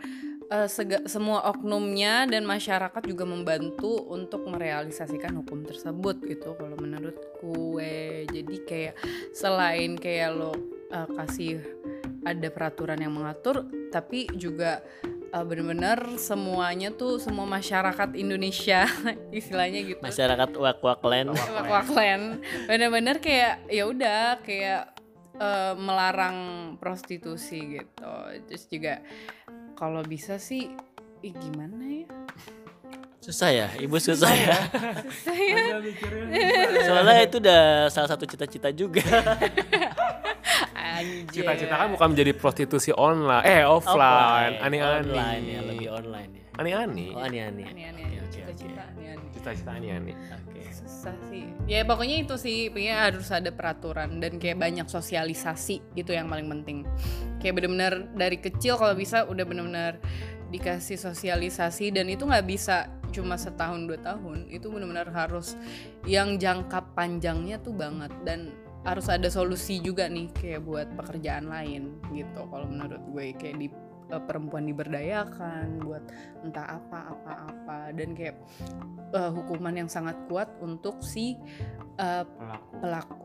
eh, 0.52 0.68
sega- 0.68 1.08
semua 1.08 1.48
oknumnya 1.48 2.28
dan 2.28 2.44
masyarakat 2.44 3.08
juga 3.08 3.24
membantu 3.24 4.04
untuk 4.12 4.44
merealisasikan 4.44 5.32
hukum 5.40 5.64
tersebut 5.64 6.20
gitu 6.28 6.52
kalau 6.60 6.76
menurut 6.76 7.16
gue. 7.40 8.28
Jadi 8.28 8.56
kayak 8.68 9.00
selain 9.32 9.96
kayak 9.96 10.36
lo 10.36 10.52
eh, 10.92 11.08
kasih 11.16 11.56
ada 12.28 12.52
peraturan 12.52 13.00
yang 13.00 13.16
mengatur 13.16 13.64
tapi 13.88 14.28
juga 14.36 14.84
eh, 15.30 15.44
benar-benar 15.44 16.18
semuanya 16.18 16.90
tuh 16.94 17.22
semua 17.22 17.46
masyarakat 17.46 18.14
Indonesia 18.18 18.86
istilahnya 19.38 19.80
gitu. 19.86 20.02
Masyarakat 20.02 20.50
wak-wak 20.58 21.00
land 21.06 21.34
Waklen 21.70 22.42
bener-bener 22.66 23.22
kayak 23.22 23.66
ya 23.70 23.86
udah 23.86 24.42
kayak 24.42 24.94
eh, 25.38 25.74
melarang 25.78 26.38
prostitusi 26.76 27.80
gitu. 27.80 28.12
Terus 28.50 28.64
juga 28.66 28.94
kalau 29.78 30.04
bisa 30.04 30.36
sih 30.36 30.68
ih 31.20 31.36
gimana 31.36 31.84
ya 31.84 32.08
susah 33.20 33.52
ya 33.52 33.68
ibu 33.76 34.00
susah 34.00 34.33
ya. 34.33 34.56
saya 35.28 35.76
soalnya 36.88 37.20
itu 37.20 37.37
udah 37.37 37.92
salah 37.92 38.09
satu 38.09 38.24
cita-cita 38.24 38.72
juga. 38.72 39.04
Cita-cita 41.33 41.74
kan 41.80 41.88
bukan 41.92 42.12
menjadi 42.12 42.33
prostitusi 42.37 42.92
online. 42.92 43.44
Eh 43.44 43.64
offline. 43.64 44.61
Online 44.61 45.04
aneh-aneh 45.04 45.37
ya 45.44 45.61
lebih 45.64 45.88
online 45.92 46.30
ya. 46.33 46.42
Aneh-aneh 46.61 47.09
oh 47.16 47.24
aneh-aneh 47.24 47.64
aneh-aneh 47.72 48.04
Oke, 48.20 48.20
oke, 48.20 48.33
cita-cita 48.37 48.83
aneh-aneh 48.92 49.28
cita-cita 49.33 49.70
aneh-aneh 49.76 50.14
oke. 50.16 50.61
Susah 50.72 51.16
sih. 51.33 51.44
Ya 51.64 51.85
pokoknya 51.88 52.16
itu 52.20 52.35
sih 52.37 52.68
pokoknya 52.68 52.96
harus 53.09 53.28
ada 53.33 53.48
peraturan 53.52 54.20
dan 54.20 54.37
kayak 54.37 54.61
banyak 54.61 54.85
sosialisasi 54.88 55.96
itu 55.96 56.11
yang 56.12 56.28
paling 56.28 56.48
penting. 56.48 56.85
Kayak 57.40 57.61
bener-bener 57.61 57.92
dari 58.12 58.37
kecil 58.40 58.76
kalau 58.76 58.92
bisa 58.92 59.24
udah 59.24 59.44
bener-bener 59.48 60.00
dikasih 60.52 61.00
sosialisasi 61.00 61.94
dan 61.94 62.11
itu 62.12 62.28
nggak 62.28 62.44
bisa 62.44 62.99
cuma 63.10 63.34
setahun 63.36 63.84
dua 63.84 63.98
tahun 64.00 64.46
itu 64.48 64.70
bener-bener 64.70 65.10
harus 65.10 65.58
yang 66.06 66.38
jangka 66.38 66.94
panjangnya 66.94 67.58
tuh 67.60 67.74
banget 67.74 68.10
dan 68.24 68.54
harus 68.80 69.12
ada 69.12 69.28
solusi 69.28 69.76
juga 69.82 70.08
nih 70.08 70.32
kayak 70.32 70.64
buat 70.64 70.88
pekerjaan 70.96 71.52
lain 71.52 72.00
gitu 72.16 72.40
kalau 72.48 72.64
menurut 72.64 73.02
gue 73.12 73.36
kayak 73.36 73.56
di 73.60 73.68
eh, 74.08 74.22
perempuan 74.24 74.64
diberdayakan 74.64 75.84
buat 75.84 76.04
entah 76.40 76.80
apa 76.80 76.98
apa 77.12 77.32
apa 77.52 77.78
dan 77.92 78.16
kayak 78.16 78.40
eh, 79.12 79.30
hukuman 79.36 79.84
yang 79.84 79.90
sangat 79.90 80.16
kuat 80.32 80.48
untuk 80.64 81.04
si 81.04 81.36
eh, 82.00 82.24
pelaku 82.24 82.72
pelaku. 82.80 83.20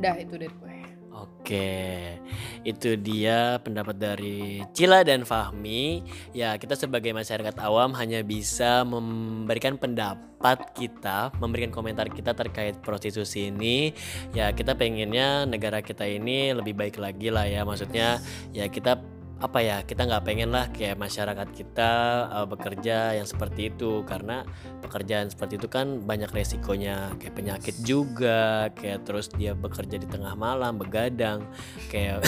Dah 0.00 0.16
itu 0.16 0.34
dari 0.34 0.54
gue. 0.58 0.69
Oke, 1.10 2.22
itu 2.62 2.94
dia 2.94 3.58
pendapat 3.66 3.98
dari 3.98 4.62
Cila 4.70 5.02
dan 5.02 5.26
Fahmi. 5.26 6.06
Ya, 6.30 6.54
kita 6.54 6.78
sebagai 6.78 7.10
masyarakat 7.10 7.58
awam 7.58 7.98
hanya 7.98 8.22
bisa 8.22 8.86
memberikan 8.86 9.74
pendapat 9.74 10.70
kita, 10.78 11.34
memberikan 11.42 11.74
komentar 11.74 12.06
kita 12.06 12.30
terkait 12.30 12.78
prostitusi 12.78 13.50
ini. 13.50 13.90
Ya, 14.30 14.54
kita 14.54 14.78
pengennya 14.78 15.50
negara 15.50 15.82
kita 15.82 16.06
ini 16.06 16.54
lebih 16.54 16.78
baik 16.78 17.02
lagi 17.02 17.34
lah 17.34 17.44
ya. 17.44 17.66
Maksudnya, 17.66 18.22
ya 18.54 18.70
kita 18.70 19.02
apa 19.40 19.58
ya 19.64 19.80
kita 19.88 20.04
nggak 20.04 20.24
pengen 20.28 20.52
lah 20.52 20.68
kayak 20.68 21.00
masyarakat 21.00 21.48
kita 21.56 21.92
uh, 22.28 22.46
bekerja 22.46 23.16
yang 23.16 23.24
seperti 23.24 23.72
itu. 23.72 24.04
Karena 24.04 24.44
pekerjaan 24.84 25.32
seperti 25.32 25.56
itu 25.56 25.68
kan 25.72 26.04
banyak 26.04 26.28
resikonya. 26.28 27.16
Kayak 27.16 27.34
penyakit 27.34 27.76
juga 27.80 28.68
kayak 28.76 29.08
terus 29.08 29.32
dia 29.32 29.56
bekerja 29.56 29.96
di 29.96 30.04
tengah 30.04 30.36
malam 30.36 30.76
begadang. 30.76 31.48
Kayak 31.88 32.24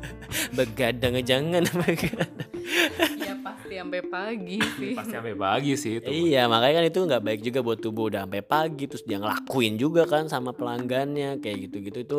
begadang 0.58 1.16
jangan 1.24 1.64
begadang 1.84 3.19
pasti 3.40 3.74
sampai 3.76 4.00
pagi 4.04 4.58
sih. 4.78 4.92
Pasti 4.94 5.14
sampai 5.16 5.34
pagi 5.34 5.72
sih 5.74 5.92
itu. 5.98 6.08
Iya 6.08 6.46
makanya 6.46 6.80
kan 6.80 6.86
itu 6.86 7.00
nggak 7.02 7.22
baik 7.24 7.40
juga 7.40 7.60
buat 7.64 7.78
tubuh. 7.80 8.12
Udah 8.12 8.28
sampai 8.28 8.42
pagi 8.44 8.84
terus 8.86 9.02
dia 9.02 9.18
ngelakuin 9.18 9.74
juga 9.80 10.06
kan 10.06 10.28
sama 10.28 10.52
pelanggannya. 10.52 11.40
Kayak 11.40 11.68
gitu-gitu 11.68 11.98
itu 12.04 12.18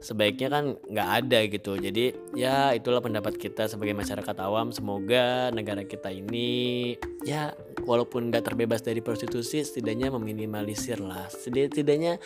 sebaiknya 0.00 0.48
kan 0.50 0.64
nggak 0.80 1.08
ada 1.24 1.38
gitu. 1.46 1.72
Jadi 1.78 2.04
ya 2.34 2.72
itulah 2.72 3.04
pendapat 3.04 3.36
kita 3.36 3.68
sebagai 3.68 3.94
masyarakat 3.94 4.36
awam. 4.42 4.72
Semoga 4.72 5.52
negara 5.52 5.84
kita 5.84 6.10
ini 6.10 6.92
ya 7.22 7.52
walaupun 7.84 8.32
nggak 8.32 8.44
terbebas 8.48 8.80
dari 8.80 9.04
prostitusi 9.04 9.62
setidaknya 9.62 10.10
meminimalisir 10.10 10.98
lah. 10.98 11.28
Setidaknya 11.30 12.18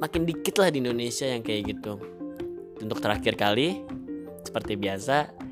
makin 0.00 0.28
dikit 0.28 0.60
lah 0.60 0.68
di 0.72 0.80
Indonesia 0.80 1.28
yang 1.28 1.44
kayak 1.44 1.76
gitu. 1.76 2.00
Untuk 2.76 3.00
terakhir 3.00 3.40
kali 3.40 3.80
seperti 4.44 4.76
biasa 4.78 5.45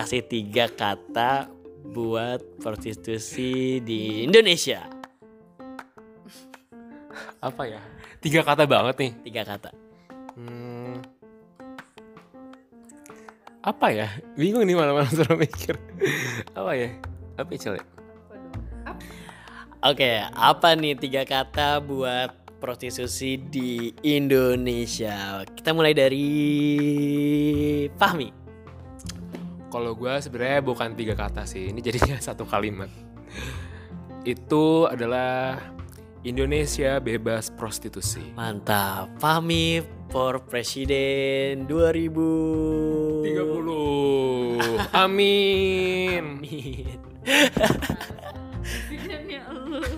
kasih 0.00 0.24
tiga 0.24 0.64
kata 0.72 1.52
buat 1.92 2.40
prostitusi 2.56 3.84
di 3.84 4.24
Indonesia 4.24 4.88
Apa 7.40 7.68
ya? 7.68 7.80
Tiga 8.20 8.40
kata 8.44 8.64
banget 8.64 8.96
nih. 8.96 9.12
tiga 9.28 9.42
kata 9.44 9.68
Hmm. 10.40 11.04
Apa 13.60 13.92
ya? 13.92 14.08
Bingung 14.40 14.64
nih 14.64 14.72
malam-malam 14.72 15.12
suruh 15.12 15.36
mikir. 15.36 15.76
apa 16.56 16.72
ya? 16.72 16.88
Apa 17.36 17.50
ya? 17.52 17.84
Oke, 19.84 20.24
apa 20.32 20.76
nih 20.76 20.96
tiga 20.96 21.28
kata 21.28 21.84
buat 21.84 22.32
prostitusi 22.56 23.36
di 23.36 23.92
Indonesia? 24.00 25.44
Kita 25.44 25.76
mulai 25.76 25.92
dari 25.92 26.28
Fahmi. 28.00 28.39
Kalau 29.70 29.94
gue 29.94 30.10
sebenarnya 30.18 30.66
bukan 30.66 30.98
tiga 30.98 31.14
kata 31.14 31.46
sih, 31.46 31.70
ini 31.70 31.78
jadinya 31.78 32.18
satu 32.26 32.42
kalimat. 32.44 32.90
Itu 34.26 34.90
adalah 34.90 35.62
Indonesia 36.26 36.98
bebas 37.00 37.48
prostitusi. 37.54 38.34
Mantap, 38.36 39.08
Fahmi 39.22 39.80
for 40.10 40.42
Presiden 40.44 41.64
2000 41.64 43.24
30. 43.24 44.92
Amin. 44.92 46.42
Amin. 46.42 46.98
Lu. 49.70 49.86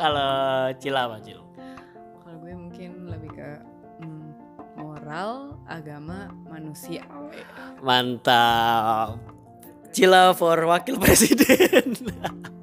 Kalau 0.00 0.32
Cila 0.80 1.04
apa 1.10 1.20
Cil? 1.20 1.42
kalau 2.22 2.36
gue 2.40 2.54
mungkin 2.54 3.10
lebih 3.12 3.30
ke 3.34 3.50
hmm, 4.00 4.30
moral 4.80 5.47
agama 5.68 6.32
manusia 6.48 7.04
Mantap. 7.84 9.22
Cila 9.94 10.36
for 10.36 10.58
Wakil 10.68 11.00
Presiden. 11.00 11.94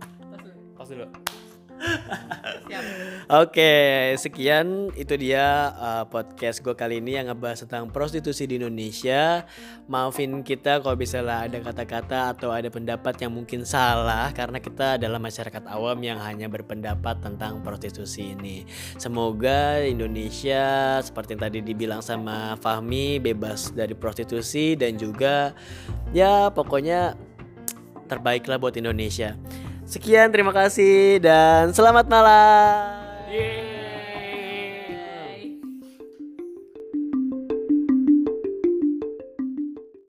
Oke, 3.26 4.14
sekian 4.22 4.94
itu 4.94 5.18
dia 5.18 5.74
uh, 5.74 6.06
podcast 6.06 6.62
gue 6.62 6.78
kali 6.78 7.02
ini 7.02 7.18
yang 7.18 7.34
ngebahas 7.34 7.66
tentang 7.66 7.90
prostitusi 7.90 8.46
di 8.46 8.62
Indonesia. 8.62 9.50
Maafin 9.90 10.46
kita 10.46 10.82
kalau 10.82 10.94
misalnya 10.94 11.50
ada 11.50 11.58
kata-kata 11.58 12.38
atau 12.38 12.54
ada 12.54 12.70
pendapat 12.70 13.18
yang 13.22 13.34
mungkin 13.34 13.66
salah 13.66 14.30
karena 14.30 14.62
kita 14.62 15.02
adalah 15.02 15.18
masyarakat 15.18 15.64
awam 15.66 15.98
yang 16.06 16.22
hanya 16.22 16.46
berpendapat 16.46 17.18
tentang 17.26 17.66
prostitusi 17.66 18.38
ini. 18.38 18.70
Semoga 19.02 19.82
Indonesia 19.82 21.02
seperti 21.02 21.34
yang 21.38 21.44
tadi 21.50 21.60
dibilang 21.66 22.02
sama 22.06 22.54
Fahmi 22.62 23.18
bebas 23.18 23.74
dari 23.74 23.98
prostitusi 23.98 24.78
dan 24.78 25.02
juga 25.02 25.58
ya 26.14 26.54
pokoknya 26.54 27.18
terbaiklah 28.06 28.62
buat 28.62 28.78
Indonesia. 28.78 29.34
Sekian, 29.86 30.34
terima 30.34 30.50
kasih 30.50 31.22
dan 31.22 31.70
selamat 31.70 32.10
malam. 32.10 33.06
Yeay. 33.30 33.65